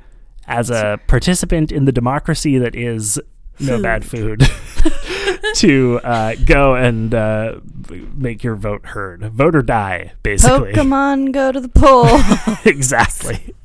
as 0.46 0.70
a 0.70 0.98
participant 1.06 1.72
in 1.72 1.84
the 1.84 1.92
democracy 1.92 2.58
that 2.58 2.74
is 2.74 3.18
no 3.58 3.76
Food. 3.76 3.82
bad 3.82 4.04
food 4.04 4.50
to 5.56 6.00
uh, 6.02 6.34
go 6.46 6.74
and 6.74 7.14
uh, 7.14 7.60
make 8.14 8.42
your 8.42 8.56
vote 8.56 8.86
heard. 8.86 9.22
Vote 9.32 9.54
or 9.54 9.62
die, 9.62 10.12
basically. 10.22 10.72
Pokemon 10.72 11.32
go 11.32 11.52
to 11.52 11.60
the 11.60 11.68
poll. 11.68 12.06
exactly. 12.64 13.54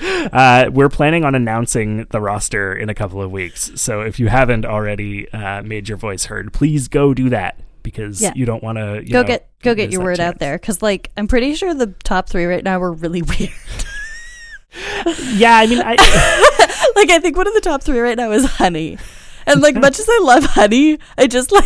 Uh, 0.00 0.70
we're 0.72 0.88
planning 0.88 1.24
on 1.24 1.34
announcing 1.34 2.06
the 2.10 2.20
roster 2.20 2.74
in 2.74 2.88
a 2.88 2.94
couple 2.94 3.20
of 3.22 3.30
weeks. 3.30 3.70
So 3.76 4.02
if 4.02 4.20
you 4.20 4.28
haven't 4.28 4.64
already 4.64 5.30
uh, 5.32 5.62
made 5.62 5.88
your 5.88 5.98
voice 5.98 6.26
heard, 6.26 6.52
please 6.52 6.88
go 6.88 7.14
do 7.14 7.28
that 7.30 7.58
because 7.82 8.20
Yeah. 8.20 8.32
you 8.36 8.44
don't 8.46 8.62
want 8.62 8.78
to 8.78 9.02
go 9.10 9.24
get 9.24 9.48
go 9.62 9.74
get 9.74 9.90
your 9.90 10.02
word 10.02 10.20
out 10.20 10.38
there 10.38 10.58
because 10.58 10.82
like 10.82 11.10
I'm 11.16 11.26
pretty 11.26 11.54
sure 11.54 11.72
the 11.74 11.88
top 12.04 12.28
three 12.28 12.44
right 12.44 12.62
now 12.62 12.78
were 12.78 12.92
really 12.92 13.22
weird. 13.38 13.50
Yeah, 15.34 15.56
I 15.56 15.66
mean, 15.66 15.80
I, 15.80 15.92
like 16.96 17.10
I 17.10 17.18
think 17.20 17.36
one 17.36 17.46
of 17.48 17.54
the 17.54 17.60
top 17.60 17.82
three 17.82 17.98
right 17.98 18.16
now 18.16 18.30
is 18.32 18.44
honey, 18.44 18.98
and 19.46 19.60
like 19.62 19.74
much 19.74 19.98
as 19.98 20.06
I 20.08 20.20
love 20.22 20.44
honey, 20.44 20.98
I 21.16 21.26
just 21.26 21.50
like 21.50 21.64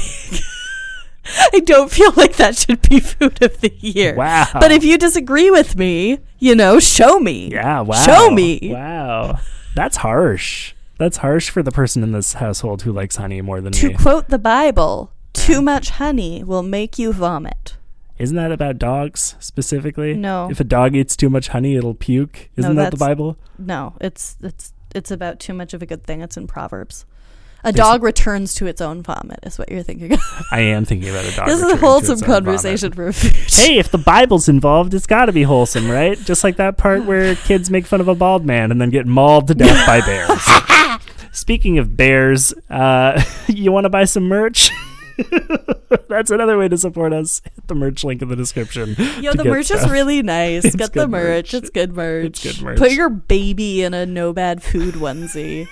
I 1.52 1.60
don't 1.60 1.90
feel 1.90 2.12
like 2.16 2.36
that 2.36 2.56
should 2.56 2.82
be 2.88 3.00
food 3.00 3.42
of 3.42 3.60
the 3.60 3.72
year. 3.78 4.14
wow. 4.14 4.48
But 4.54 4.72
if 4.72 4.84
you 4.84 4.98
disagree 4.98 5.50
with 5.50 5.76
me, 5.76 6.18
you 6.38 6.54
know, 6.54 6.80
show 6.80 7.18
me. 7.20 7.50
yeah, 7.52 7.80
wow, 7.80 8.04
Show 8.04 8.30
me. 8.30 8.58
Wow, 8.72 9.38
that's 9.74 9.98
harsh. 9.98 10.74
That's 10.98 11.18
harsh 11.18 11.50
for 11.50 11.62
the 11.62 11.72
person 11.72 12.02
in 12.02 12.12
this 12.12 12.34
household 12.34 12.82
who 12.82 12.92
likes 12.92 13.16
honey 13.16 13.40
more 13.40 13.60
than 13.60 13.72
To 13.72 13.88
me. 13.88 13.92
To 13.94 13.98
quote 13.98 14.28
the 14.28 14.38
Bible, 14.38 15.12
too 15.32 15.62
much 15.62 15.90
honey 15.90 16.44
will 16.44 16.62
make 16.62 16.98
you 16.98 17.12
vomit. 17.12 17.76
Isn't 18.18 18.36
that 18.36 18.52
about 18.52 18.78
dogs 18.78 19.34
specifically? 19.40 20.14
No. 20.14 20.48
If 20.50 20.60
a 20.60 20.64
dog 20.64 20.94
eats 20.94 21.16
too 21.16 21.30
much 21.30 21.48
honey, 21.48 21.74
it'll 21.74 21.94
puke. 21.94 22.50
Isn't 22.56 22.76
that 22.76 22.92
the 22.92 22.96
Bible? 22.96 23.36
No, 23.58 23.94
it's 24.00 24.36
it's 24.42 24.72
it's 24.94 25.10
about 25.10 25.40
too 25.40 25.54
much 25.54 25.74
of 25.74 25.82
a 25.82 25.86
good 25.86 26.04
thing. 26.04 26.20
It's 26.20 26.36
in 26.36 26.46
Proverbs. 26.46 27.04
A 27.64 27.72
dog 27.72 28.02
returns 28.02 28.54
to 28.54 28.66
its 28.66 28.80
own 28.80 29.02
vomit, 29.02 29.38
is 29.44 29.58
what 29.58 29.70
you're 29.70 29.82
thinking. 29.84 30.12
of. 30.14 30.20
I 30.50 30.60
am 30.60 30.84
thinking 30.84 31.10
about 31.10 31.24
a 31.24 31.36
dog. 31.36 31.46
this 31.46 31.62
is 31.62 31.72
a 31.72 31.76
wholesome 31.76 32.20
conversation 32.20 32.92
for 32.92 33.08
a 33.08 33.12
food. 33.12 33.34
hey, 33.34 33.78
if 33.78 33.90
the 33.90 33.98
Bible's 33.98 34.48
involved, 34.48 34.94
it's 34.94 35.06
got 35.06 35.26
to 35.26 35.32
be 35.32 35.44
wholesome, 35.44 35.88
right? 35.90 36.18
Just 36.18 36.42
like 36.42 36.56
that 36.56 36.76
part 36.76 37.04
where 37.04 37.34
kids 37.46 37.70
make 37.70 37.86
fun 37.86 38.00
of 38.00 38.08
a 38.08 38.14
bald 38.14 38.44
man 38.44 38.70
and 38.72 38.80
then 38.80 38.90
get 38.90 39.06
mauled 39.06 39.46
to 39.48 39.54
death 39.54 39.86
by 39.86 40.00
bears. 40.00 41.00
Speaking 41.32 41.78
of 41.78 41.96
bears, 41.96 42.52
uh, 42.68 43.22
you 43.46 43.70
want 43.70 43.84
to 43.84 43.90
buy 43.90 44.04
some 44.04 44.24
merch? 44.24 44.70
That's 46.08 46.30
another 46.30 46.58
way 46.58 46.68
to 46.68 46.76
support 46.76 47.12
us. 47.12 47.42
Hit 47.44 47.68
the 47.68 47.74
merch 47.74 48.02
link 48.02 48.22
in 48.22 48.28
the 48.28 48.36
description. 48.36 48.96
Yo, 49.20 49.32
the 49.34 49.44
merch 49.44 49.70
is 49.70 49.88
really 49.88 50.22
nice. 50.22 50.64
It's 50.64 50.74
Get 50.76 50.92
the 50.94 51.06
merch. 51.06 51.52
merch. 51.52 51.54
It's 51.54 51.70
good 51.70 51.94
merch. 51.94 52.24
It's 52.26 52.42
good 52.42 52.62
merch. 52.64 52.78
Put 52.78 52.92
your 52.92 53.08
baby 53.08 53.82
in 53.82 53.94
a 53.94 54.04
no 54.04 54.32
bad 54.32 54.62
food 54.62 54.94
onesie. 54.94 55.68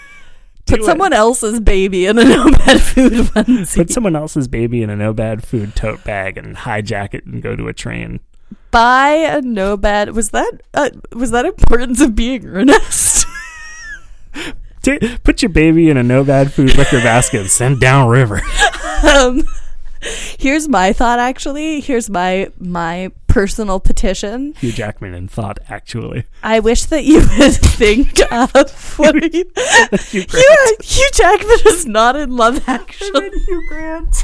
Put 0.71 0.81
it. 0.81 0.85
someone 0.85 1.13
else's 1.13 1.61
baby 1.61 2.07
in 2.07 2.19
a 2.19 2.25
no 2.25 2.51
bad 2.51 2.81
food 2.81 3.13
onesie. 3.13 3.77
Put 3.77 3.91
someone 3.91 4.17
else's 4.17 4.49
baby 4.49 4.83
in 4.83 4.91
a 4.91 4.97
no 4.97 5.13
bad 5.13 5.47
food 5.47 5.75
tote 5.75 6.03
bag 6.05 6.37
and 6.39 6.57
hijack 6.57 7.15
it 7.15 7.27
and 7.27 7.43
go 7.43 7.57
to 7.57 7.69
a 7.69 7.73
train. 7.73 8.21
Buy 8.71 9.11
a 9.11 9.41
no 9.43 9.77
bad. 9.77 10.15
Was 10.15 10.31
that 10.31 10.63
uh, 10.75 10.91
was 11.13 11.31
that 11.33 11.45
importance 11.45 12.01
of 12.01 12.15
being 12.15 12.47
earnest? 12.47 13.27
Put 15.25 15.43
your 15.43 15.51
baby 15.51 15.91
in 15.91 15.97
a 15.97 16.03
no 16.03 16.25
bad 16.25 16.53
food 16.53 16.77
liquor 16.77 17.01
basket 17.01 17.41
and 17.43 17.51
send 17.51 17.81
down 17.81 18.09
river. 18.09 18.41
um, 19.09 19.43
here's 20.39 20.69
my 20.69 20.93
thought. 20.93 21.19
Actually, 21.19 21.81
here's 21.81 22.09
my 22.11 22.51
my 22.59 23.11
personal 23.27 23.79
petition. 23.81 24.55
Hugh 24.55 24.73
Jackman 24.73 25.15
in 25.15 25.29
thought, 25.29 25.59
actually. 25.69 26.25
I 26.43 26.61
wish 26.61 26.85
that 26.87 27.05
you 27.05 27.19
would 27.39 27.55
think 27.79 28.21
of 28.33 28.99
what 28.99 29.15
are 29.15 29.27
you, 29.27 29.45
Hugh 30.11 30.25
Hugh, 30.29 30.77
Hugh 30.83 31.11
Jackman 31.13 31.59
is 31.67 31.87
not 31.87 32.17
in 32.17 32.37
Love 32.37 32.63
Actually. 32.69 33.31
Hugh 33.47 33.69
Grant. 33.69 34.17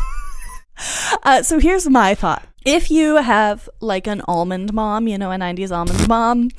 Uh, 1.22 1.42
so 1.42 1.58
here's 1.58 1.88
my 1.88 2.14
thought. 2.14 2.46
If 2.64 2.90
you 2.90 3.16
have 3.16 3.68
like 3.80 4.06
an 4.08 4.22
almond 4.26 4.72
mom, 4.74 5.06
you 5.06 5.16
know, 5.18 5.30
a 5.30 5.36
90s 5.36 5.70
almond 5.70 6.08
mom, 6.08 6.50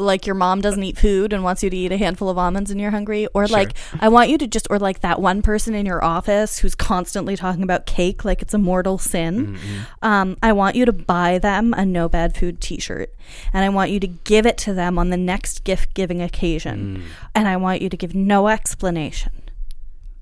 like 0.00 0.26
your 0.26 0.34
mom 0.34 0.60
doesn't 0.60 0.82
eat 0.82 0.98
food 0.98 1.32
and 1.32 1.44
wants 1.44 1.62
you 1.62 1.70
to 1.70 1.76
eat 1.76 1.92
a 1.92 1.96
handful 1.96 2.28
of 2.28 2.38
almonds 2.38 2.70
and 2.70 2.80
you're 2.80 2.90
hungry, 2.90 3.26
or 3.34 3.46
Sure. 3.46 3.58
like 3.58 3.74
I 4.00 4.08
want 4.08 4.30
you 4.30 4.38
to 4.38 4.46
just, 4.46 4.66
or 4.70 4.78
like 4.78 5.00
that 5.00 5.20
one 5.20 5.42
person 5.42 5.74
in 5.74 5.86
your 5.86 6.02
office 6.04 6.58
who's 6.58 6.74
constantly 6.74 7.36
talking 7.36 7.62
about 7.62 7.86
cake 7.86 8.24
like 8.24 8.42
it's 8.42 8.54
a 8.54 8.58
mortal 8.58 8.98
sin, 8.98 9.58
um, 10.02 10.36
I 10.42 10.52
want 10.52 10.76
you 10.76 10.84
to 10.84 10.92
buy 10.92 11.38
them 11.38 11.74
a 11.74 11.84
no 11.84 12.08
bad 12.08 12.34
food 12.36 12.60
t 12.60 12.80
shirt 12.80 13.14
and 13.52 13.64
I 13.64 13.68
want 13.68 13.90
you 13.90 14.00
to 14.00 14.06
give 14.06 14.46
it 14.46 14.58
to 14.58 14.74
them 14.74 14.98
on 14.98 15.10
the 15.10 15.16
next 15.16 15.64
gift 15.64 15.94
giving 15.94 16.20
occasion. 16.22 17.04
And 17.34 17.46
I 17.48 17.56
want 17.56 17.82
you 17.82 17.88
to 17.88 17.96
give 17.96 18.14
no 18.14 18.48
explanation. 18.48 19.32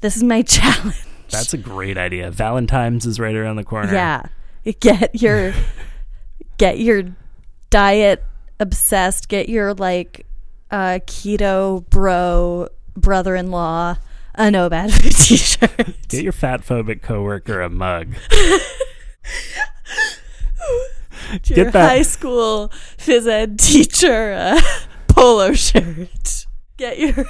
This 0.01 0.17
is 0.17 0.23
my 0.23 0.43
challenge. 0.57 0.97
That's 1.31 1.53
a 1.53 1.59
great 1.59 1.99
idea. 1.99 2.31
Valentine's 2.31 3.05
is 3.07 3.21
right 3.21 3.35
around 3.35 3.57
the 3.57 3.64
corner. 3.64 3.93
Yeah. 3.93 4.23
Get 4.81 5.21
your 5.21 5.53
get 6.59 6.79
your 6.79 7.05
diet 7.71 8.25
obsessed, 8.61 9.29
get 9.29 9.49
your 9.49 9.75
like 9.75 10.27
uh 10.71 10.99
keto 11.07 11.88
bro 11.88 12.68
brother-in-law 12.97 13.97
a 14.35 14.51
no 14.51 14.68
bad 14.68 14.92
food 14.92 15.12
t-shirt. 15.16 15.94
Get 16.09 16.23
your 16.23 16.33
fat 16.33 16.61
phobic 16.62 17.03
coworker 17.03 17.61
a 17.61 17.68
mug. 17.71 18.14
Your 21.44 21.57
Get 21.66 21.73
that- 21.75 21.88
high 21.90 22.03
school 22.03 22.71
phys 22.97 23.27
ed 23.27 23.59
teacher 23.59 24.33
a 24.33 24.59
polo 25.09 25.53
shirt. 25.53 26.47
Get 26.79 26.99
your 26.99 27.27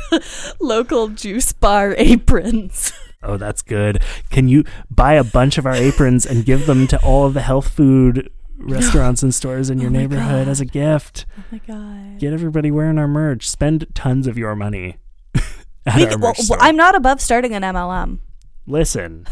local 0.61 1.09
juice 1.09 1.53
bar 1.53 1.95
aprons. 1.99 2.93
Oh, 3.23 3.37
that's 3.37 3.63
good. 3.63 4.01
Can 4.31 4.47
you 4.47 4.63
buy 4.91 5.15
a 5.15 5.25
bunch 5.25 5.59
of 5.59 5.67
our 5.67 5.75
aprons 5.75 6.25
and 6.27 6.45
give 6.45 6.67
them 6.67 6.87
to 6.89 7.03
all 7.03 7.27
of 7.27 7.35
the 7.35 7.41
health 7.41 7.71
food 7.71 8.31
restaurants 8.59 9.23
and 9.23 9.35
stores 9.35 9.71
in 9.71 9.79
oh 9.79 9.83
your 9.83 9.91
Oh 9.91 9.93
neighborhood 9.95 10.47
God. 10.47 10.51
as 10.51 10.61
a 10.61 10.65
gift? 10.67 11.25
Oh 11.39 11.43
my 11.53 11.59
god. 11.59 12.19
Get 12.19 12.33
everybody 12.33 12.71
wearing 12.71 12.99
our 12.99 13.09
merch. 13.09 13.49
Spend 13.49 13.87
tons 13.95 14.27
of 14.27 14.37
your 14.37 14.55
money. 14.55 14.97
at 15.87 15.97
We- 15.97 16.07
our 16.07 16.19
well, 16.19 16.35
merch. 16.39 16.51
I'm 16.61 16.77
not 16.77 16.95
above 16.95 17.21
starting 17.21 17.55
an 17.55 17.63
MLM, 17.63 18.19
Listen, 18.67 19.27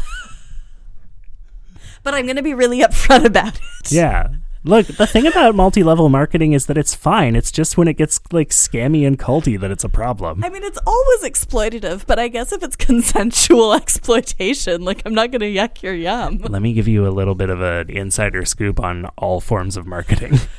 but 2.03 2.13
I'm 2.13 2.25
going 2.25 2.37
to 2.37 2.43
be 2.43 2.53
really 2.53 2.79
upfront 2.81 3.25
about 3.25 3.55
it. 3.55 3.91
yeah. 3.91 4.29
Look, 4.67 4.87
the 4.87 5.07
thing 5.07 5.25
about 5.25 5.55
multi-level 5.55 6.09
marketing 6.09 6.51
is 6.53 6.65
that 6.65 6.77
it's 6.77 6.93
fine. 6.93 7.35
It's 7.35 7.51
just 7.51 7.77
when 7.77 7.87
it 7.87 7.93
gets 7.95 8.19
like 8.31 8.49
scammy 8.49 9.07
and 9.07 9.17
culty 9.17 9.57
that 9.59 9.71
it's 9.71 9.83
a 9.85 9.89
problem. 9.89 10.43
I 10.43 10.49
mean, 10.49 10.63
it's 10.63 10.79
always 10.85 11.23
exploitative, 11.23 12.05
but 12.05 12.19
I 12.19 12.27
guess 12.27 12.51
if 12.51 12.61
it's 12.63 12.75
consensual 12.87 13.73
exploitation, 13.73 14.83
like 14.83 15.01
I'm 15.05 15.13
not 15.13 15.31
going 15.31 15.39
to 15.41 15.51
yuck 15.51 15.81
your 15.81 15.93
yum. 15.93 16.39
Let 16.39 16.61
me 16.61 16.73
give 16.73 16.87
you 16.87 17.07
a 17.07 17.11
little 17.11 17.35
bit 17.35 17.49
of 17.49 17.61
an 17.61 17.89
insider 17.89 18.43
scoop 18.45 18.79
on 18.79 19.05
all 19.17 19.39
forms 19.39 19.77
of 19.77 19.87
marketing. 19.87 20.37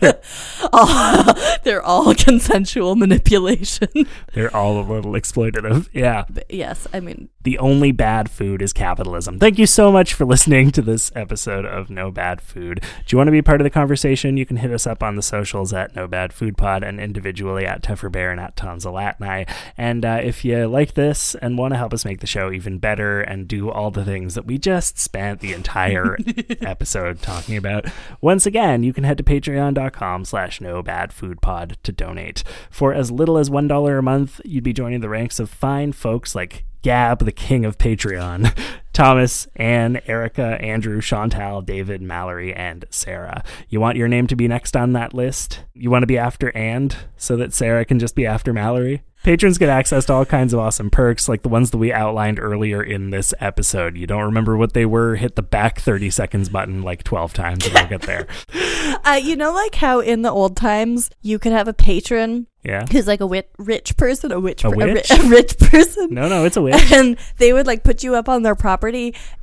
All- 0.72 1.34
they're 1.64 1.82
all 1.82 2.14
consensual 2.14 2.96
manipulation. 2.96 3.88
They're 4.34 4.54
all 4.54 4.80
a 4.80 4.82
little 4.82 5.12
exploitative. 5.12 5.88
Yeah. 5.92 6.24
But 6.28 6.44
yes, 6.50 6.86
I 6.92 7.00
mean, 7.00 7.28
The 7.42 7.58
only 7.58 7.92
bad 7.92 8.30
food 8.30 8.62
is 8.62 8.72
capitalism. 8.72 9.38
Thank 9.38 9.58
you 9.58 9.66
so 9.66 9.90
much 9.92 10.14
for 10.14 10.24
listening 10.24 10.70
to 10.72 10.82
this 10.82 11.10
episode 11.14 11.64
of 11.64 11.90
No 11.90 12.10
Bad 12.10 12.40
Food. 12.40 12.65
Do 12.74 12.82
you 13.08 13.18
want 13.18 13.28
to 13.28 13.32
be 13.32 13.42
part 13.42 13.60
of 13.60 13.64
the 13.64 13.70
conversation? 13.70 14.36
You 14.36 14.46
can 14.46 14.58
hit 14.58 14.72
us 14.72 14.86
up 14.86 15.02
on 15.02 15.16
the 15.16 15.22
socials 15.22 15.72
at 15.72 15.94
No 15.94 16.06
Bad 16.06 16.32
Food 16.32 16.56
Pod 16.56 16.82
and 16.82 17.00
individually 17.00 17.66
at 17.66 17.82
Tougher 17.82 18.08
Bear 18.08 18.30
and 18.30 18.40
at 18.40 18.56
Tons 18.56 18.84
of 18.84 18.94
Latini. 18.94 19.48
And 19.76 20.04
uh, 20.04 20.20
if 20.22 20.44
you 20.44 20.66
like 20.66 20.94
this 20.94 21.34
and 21.36 21.58
want 21.58 21.72
to 21.72 21.78
help 21.78 21.94
us 21.94 22.04
make 22.04 22.20
the 22.20 22.26
show 22.26 22.52
even 22.52 22.78
better 22.78 23.20
and 23.20 23.48
do 23.48 23.70
all 23.70 23.90
the 23.90 24.04
things 24.04 24.34
that 24.34 24.46
we 24.46 24.58
just 24.58 24.98
spent 24.98 25.40
the 25.40 25.52
entire 25.52 26.16
episode 26.60 27.22
talking 27.22 27.56
about, 27.56 27.86
once 28.20 28.46
again, 28.46 28.82
you 28.82 28.92
can 28.92 29.04
head 29.04 29.18
to 29.18 29.24
patreon.com 29.24 30.24
slash 30.24 30.60
no 30.60 30.82
bad 30.82 31.12
food 31.12 31.40
pod 31.40 31.76
to 31.82 31.92
donate. 31.92 32.42
For 32.70 32.92
as 32.92 33.10
little 33.10 33.38
as 33.38 33.50
$1 33.50 33.98
a 33.98 34.02
month, 34.02 34.40
you'd 34.44 34.64
be 34.64 34.72
joining 34.72 35.00
the 35.00 35.08
ranks 35.08 35.38
of 35.38 35.50
fine 35.50 35.92
folks 35.92 36.34
like 36.34 36.64
Gab, 36.82 37.24
the 37.24 37.32
king 37.32 37.64
of 37.64 37.78
Patreon, 37.78 38.56
Thomas, 38.96 39.46
Anne, 39.56 40.00
Erica, 40.06 40.56
Andrew, 40.62 41.02
Chantal, 41.02 41.60
David, 41.60 42.00
Mallory, 42.00 42.54
and 42.54 42.86
Sarah. 42.88 43.44
You 43.68 43.78
want 43.78 43.98
your 43.98 44.08
name 44.08 44.26
to 44.28 44.36
be 44.36 44.48
next 44.48 44.74
on 44.74 44.94
that 44.94 45.12
list? 45.12 45.64
You 45.74 45.90
want 45.90 46.02
to 46.02 46.06
be 46.06 46.16
after 46.16 46.50
and 46.56 46.96
so 47.18 47.36
that 47.36 47.52
Sarah 47.52 47.84
can 47.84 47.98
just 47.98 48.14
be 48.14 48.24
after 48.24 48.54
Mallory? 48.54 49.02
Patrons 49.22 49.58
get 49.58 49.68
access 49.68 50.04
to 50.06 50.12
all 50.12 50.24
kinds 50.24 50.52
of 50.54 50.60
awesome 50.60 50.88
perks, 50.88 51.28
like 51.28 51.42
the 51.42 51.48
ones 51.48 51.72
that 51.72 51.78
we 51.78 51.92
outlined 51.92 52.38
earlier 52.38 52.80
in 52.82 53.10
this 53.10 53.34
episode. 53.40 53.96
You 53.98 54.06
don't 54.06 54.22
remember 54.22 54.56
what 54.56 54.72
they 54.72 54.86
were? 54.86 55.16
Hit 55.16 55.34
the 55.34 55.42
back 55.42 55.80
30 55.80 56.08
seconds 56.10 56.48
button 56.48 56.82
like 56.82 57.02
12 57.02 57.34
times 57.34 57.66
and 57.66 57.74
we'll 57.74 57.86
get 57.88 58.02
there. 58.02 58.26
Uh, 59.04 59.20
you 59.22 59.36
know, 59.36 59.52
like 59.52 59.74
how 59.76 60.00
in 60.00 60.22
the 60.22 60.30
old 60.30 60.56
times 60.56 61.10
you 61.22 61.38
could 61.38 61.52
have 61.52 61.68
a 61.68 61.72
patron 61.72 62.46
Yeah? 62.64 62.84
who's 62.90 63.06
like 63.06 63.20
a 63.20 63.26
wit- 63.26 63.50
rich 63.58 63.96
person, 63.96 64.32
a 64.32 64.40
witch, 64.40 64.64
A 64.64 64.70
per- 64.70 64.76
ri- 64.76 64.92
witch? 64.94 65.10
a 65.12 65.22
rich 65.28 65.56
person. 65.58 66.08
No, 66.12 66.28
no, 66.28 66.44
it's 66.44 66.56
a 66.56 66.62
witch. 66.62 66.90
And 66.92 67.16
they 67.38 67.52
would 67.52 67.66
like 67.68 67.84
put 67.84 68.02
you 68.02 68.14
up 68.16 68.28
on 68.28 68.42
their 68.42 68.54
property, 68.56 68.85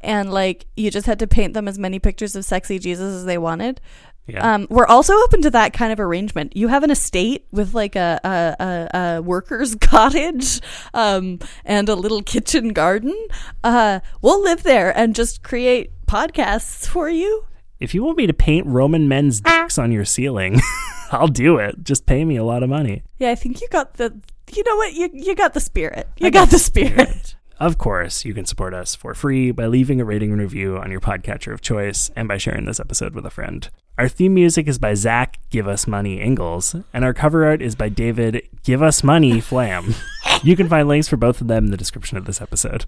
and 0.01 0.31
like 0.31 0.65
you 0.75 0.91
just 0.91 1.05
had 1.05 1.19
to 1.19 1.27
paint 1.27 1.53
them 1.53 1.67
as 1.67 1.77
many 1.79 1.99
pictures 1.99 2.35
of 2.35 2.45
sexy 2.45 2.79
Jesus 2.79 3.13
as 3.13 3.25
they 3.25 3.37
wanted. 3.37 3.81
Yeah. 4.27 4.53
Um, 4.53 4.67
we're 4.69 4.85
also 4.85 5.13
open 5.13 5.41
to 5.41 5.51
that 5.51 5.73
kind 5.73 5.91
of 5.91 5.99
arrangement. 5.99 6.55
You 6.55 6.69
have 6.69 6.83
an 6.83 6.91
estate 6.91 7.45
with 7.51 7.73
like 7.73 7.95
a 7.95 8.19
a, 8.23 8.63
a, 8.63 8.97
a 8.97 9.21
worker's 9.21 9.75
cottage, 9.81 10.61
um, 10.93 11.39
and 11.65 11.89
a 11.89 11.95
little 11.95 12.21
kitchen 12.21 12.69
garden. 12.69 13.15
Uh, 13.63 13.99
we'll 14.21 14.41
live 14.41 14.63
there 14.63 14.97
and 14.97 15.15
just 15.15 15.43
create 15.43 15.91
podcasts 16.05 16.87
for 16.87 17.09
you. 17.09 17.45
If 17.79 17.93
you 17.93 18.03
want 18.03 18.17
me 18.17 18.27
to 18.27 18.33
paint 18.33 18.65
Roman 18.65 19.09
men's 19.09 19.41
dicks 19.41 19.77
on 19.77 19.91
your 19.91 20.05
ceiling, 20.05 20.61
I'll 21.11 21.27
do 21.27 21.57
it. 21.57 21.83
Just 21.83 22.05
pay 22.05 22.23
me 22.23 22.37
a 22.37 22.43
lot 22.45 22.63
of 22.63 22.69
money. 22.69 23.03
Yeah, 23.19 23.31
I 23.31 23.35
think 23.35 23.61
you 23.61 23.67
got 23.69 23.95
the. 23.95 24.17
You 24.53 24.63
know 24.63 24.75
what? 24.77 24.93
You 24.93 25.09
you 25.11 25.35
got 25.35 25.53
the 25.53 25.59
spirit. 25.59 26.07
You 26.17 26.31
got 26.31 26.49
the 26.49 26.59
spirit. 26.59 27.22
Of 27.63 27.77
course, 27.77 28.25
you 28.25 28.33
can 28.33 28.43
support 28.43 28.73
us 28.73 28.93
for 28.93 29.13
free 29.13 29.51
by 29.51 29.67
leaving 29.67 30.01
a 30.01 30.03
rating 30.03 30.33
and 30.33 30.41
review 30.41 30.77
on 30.77 30.91
your 30.91 30.99
podcatcher 30.99 31.53
of 31.53 31.61
choice 31.61 32.11
and 32.13 32.27
by 32.27 32.37
sharing 32.37 32.65
this 32.65 32.77
episode 32.77 33.15
with 33.15 33.25
a 33.25 33.29
friend. 33.29 33.69
Our 33.97 34.09
theme 34.09 34.33
music 34.33 34.67
is 34.67 34.77
by 34.77 34.95
Zach 34.95 35.39
Give 35.49 35.65
Us 35.65 35.87
Money 35.87 36.19
Ingalls, 36.19 36.75
and 36.93 37.05
our 37.05 37.13
cover 37.13 37.45
art 37.45 37.61
is 37.61 37.73
by 37.73 37.87
David 37.87 38.49
Give 38.65 38.83
Us 38.83 39.01
Money 39.01 39.39
Flam. 39.39 39.95
you 40.43 40.57
can 40.57 40.67
find 40.67 40.89
links 40.89 41.07
for 41.07 41.15
both 41.15 41.39
of 41.39 41.47
them 41.47 41.63
in 41.63 41.71
the 41.71 41.77
description 41.77 42.17
of 42.17 42.25
this 42.25 42.41
episode. 42.41 42.83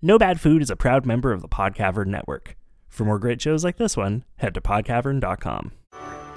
No 0.09 0.16
Bad 0.18 0.40
Food 0.40 0.62
is 0.62 0.71
a 0.71 0.75
proud 0.75 1.05
member 1.05 1.33
of 1.33 1.42
the 1.42 1.49
Podcavern 1.49 2.07
Network. 2.07 2.57
For 2.88 3.05
more 3.05 3.18
great 3.18 3.42
shows 3.42 3.62
like 3.62 3.77
this 3.77 3.94
one, 3.94 4.25
head 4.37 4.55
to 4.55 4.61
podcavern.com. 4.62 5.73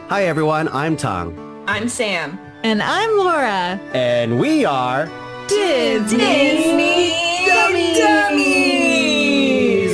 Hi 0.09 0.25
everyone, 0.25 0.67
I'm 0.67 0.97
Tong, 0.97 1.63
I'm 1.69 1.87
Sam. 1.87 2.37
And 2.63 2.83
I'm 2.83 3.15
Laura. 3.15 3.79
and 3.93 4.41
we 4.41 4.65
are 4.65 5.09
Disney 5.47 7.13
Dummies. 7.47 8.81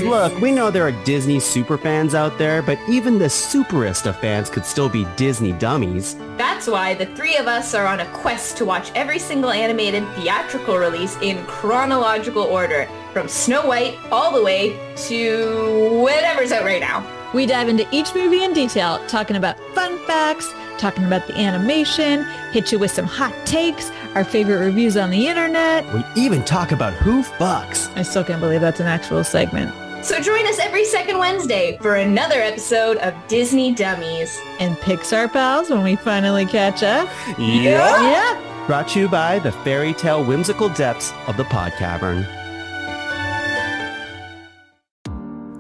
Look, 0.04 0.42
we 0.42 0.52
know 0.52 0.72
there 0.72 0.88
are 0.88 1.04
Disney 1.04 1.40
super 1.40 1.78
fans 1.78 2.16
out 2.16 2.40
there, 2.40 2.64
but 2.64 2.80
even 2.90 3.20
the 3.20 3.26
superest 3.26 4.08
of 4.08 4.18
fans 4.20 4.50
could 4.50 4.66
still 4.66 4.90
be 4.90 5.06
Disney 5.18 5.52
dummies. 5.52 6.16
That's 6.38 6.66
why 6.66 6.96
the 6.96 7.06
three 7.16 7.38
of 7.38 7.46
us 7.46 7.76
are 7.76 7.86
on 7.86 8.00
a 8.00 8.12
quest 8.14 8.58
to 8.58 8.66
watch 8.66 8.92
every 8.96 9.20
single 9.20 9.52
animated 9.52 10.04
theatrical 10.16 10.78
release 10.78 11.16
in 11.22 11.46
chronological 11.46 12.42
order, 12.42 12.88
from 13.18 13.28
Snow 13.28 13.66
White 13.66 13.98
all 14.12 14.32
the 14.32 14.44
way 14.44 14.78
to 15.08 16.04
whatever's 16.04 16.52
out 16.52 16.64
right 16.64 16.80
now. 16.80 17.04
We 17.34 17.48
dive 17.48 17.68
into 17.68 17.88
each 17.92 18.14
movie 18.14 18.44
in 18.44 18.54
detail, 18.54 19.04
talking 19.08 19.36
about 19.36 19.58
fun 19.74 19.98
facts, 20.06 20.54
talking 20.78 21.04
about 21.04 21.26
the 21.26 21.36
animation, 21.36 22.26
hit 22.52 22.72
you 22.72 22.78
with 22.78 22.92
some 22.92 23.08
hot 23.08 23.34
takes, 23.44 23.90
our 24.14 24.24
favorite 24.24 24.60
reviews 24.60 24.98
on 24.98 25.10
the 25.10 25.28
internet. 25.28 25.92
We 25.96 26.04
even 26.16 26.46
talk 26.46 26.72
about 26.72 26.94
who 26.94 27.24
fucks. 27.24 27.92
I 27.98 28.04
still 28.04 28.24
can't 28.24 28.40
believe 28.40 28.62
that's 28.62 28.80
an 28.80 28.86
actual 28.86 29.24
segment. 29.24 29.74
So 30.06 30.22
join 30.22 30.46
us 30.46 30.60
every 30.60 30.86
second 30.86 31.18
Wednesday 31.18 31.80
for 31.82 31.96
another 31.96 32.40
episode 32.40 32.98
of 32.98 33.16
Disney 33.28 33.74
Dummies. 33.74 34.40
And 34.60 34.78
Pixar 34.78 35.34
pals 35.34 35.72
when 35.72 35.82
we 35.82 35.96
finally 35.96 36.46
catch 36.46 36.84
up. 36.84 37.10
Yeah. 37.40 38.00
Yeah. 38.12 38.68
Brought 38.68 38.90
to 38.90 39.00
you 39.00 39.10
by 39.10 39.40
the 39.40 39.52
fairy 39.52 39.94
tale 39.94 40.24
whimsical 40.24 40.70
depths 40.70 41.12
of 41.26 41.36
the 41.36 41.46
Pod 41.46 41.72
Cavern. 41.80 42.28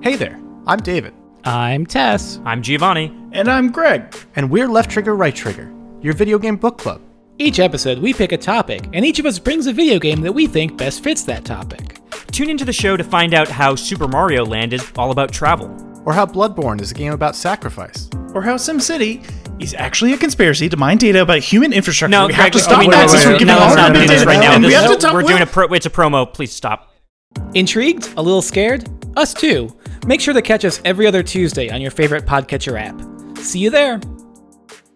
Hey 0.07 0.15
there, 0.15 0.39
I'm 0.65 0.79
David. 0.79 1.13
I'm 1.43 1.85
Tess. 1.85 2.39
I'm 2.45 2.61
Giovanni. 2.61 3.13
And 3.33 3.49
I'm 3.49 3.69
Greg. 3.69 4.15
And 4.37 4.49
we're 4.49 4.69
Left 4.69 4.89
Trigger, 4.89 5.17
Right 5.17 5.35
Trigger, 5.35 5.69
your 5.99 6.13
video 6.13 6.39
game 6.39 6.55
book 6.55 6.77
club. 6.77 7.01
Each 7.39 7.59
episode, 7.59 7.99
we 7.99 8.13
pick 8.13 8.31
a 8.31 8.37
topic, 8.37 8.87
and 8.93 9.03
each 9.03 9.19
of 9.19 9.25
us 9.25 9.37
brings 9.37 9.67
a 9.67 9.73
video 9.73 9.99
game 9.99 10.21
that 10.21 10.31
we 10.31 10.47
think 10.47 10.77
best 10.77 11.03
fits 11.03 11.25
that 11.25 11.43
topic. 11.43 11.99
Tune 12.31 12.49
into 12.49 12.63
the 12.63 12.71
show 12.71 12.95
to 12.95 13.03
find 13.03 13.33
out 13.33 13.49
how 13.49 13.75
Super 13.75 14.07
Mario 14.07 14.45
Land 14.45 14.71
is 14.71 14.93
all 14.95 15.11
about 15.11 15.33
travel. 15.33 15.67
Or 16.05 16.13
how 16.13 16.25
Bloodborne 16.25 16.79
is 16.79 16.91
a 16.91 16.95
game 16.95 17.11
about 17.11 17.35
sacrifice. 17.35 18.09
Or 18.33 18.41
how 18.41 18.55
SimCity 18.55 19.29
is 19.61 19.73
actually 19.73 20.13
a 20.13 20.17
conspiracy 20.17 20.69
to 20.69 20.77
mine 20.77 20.99
data 20.99 21.21
about 21.21 21.39
human 21.39 21.73
infrastructure. 21.73 22.11
No, 22.11 22.27
we 22.27 22.33
Greg, 22.33 22.43
have 22.43 22.51
to 22.53 22.59
stop 22.59 22.77
oh, 22.77 22.79
wait, 22.79 22.91
wait, 22.91 23.11
wait, 23.11 23.23
from 23.23 23.33
giving 23.33 23.47
no, 23.47 23.59
all 23.59 23.75
not 23.75 23.93
doing 23.93 24.07
this 24.07 24.23
right 24.23 24.39
now. 24.39 24.57
We 24.57 24.71
have 24.71 24.89
to 24.89 24.95
talk. 24.95 25.13
We're 25.13 25.23
doing 25.23 25.41
a 25.41 25.45
pro. 25.45 25.67
It's 25.73 25.85
a 25.85 25.89
promo. 25.89 26.33
Please 26.33 26.53
stop. 26.53 26.93
Intrigued? 27.53 28.13
A 28.15 28.21
little 28.21 28.41
scared? 28.41 28.89
Us 29.17 29.33
too. 29.33 29.75
Make 30.05 30.21
sure 30.21 30.33
to 30.33 30.41
catch 30.41 30.65
us 30.65 30.81
every 30.85 31.07
other 31.07 31.23
Tuesday 31.23 31.69
on 31.69 31.81
your 31.81 31.91
favorite 31.91 32.25
podcatcher 32.25 32.79
app. 32.79 33.37
See 33.39 33.59
you 33.59 33.69
there. 33.69 33.99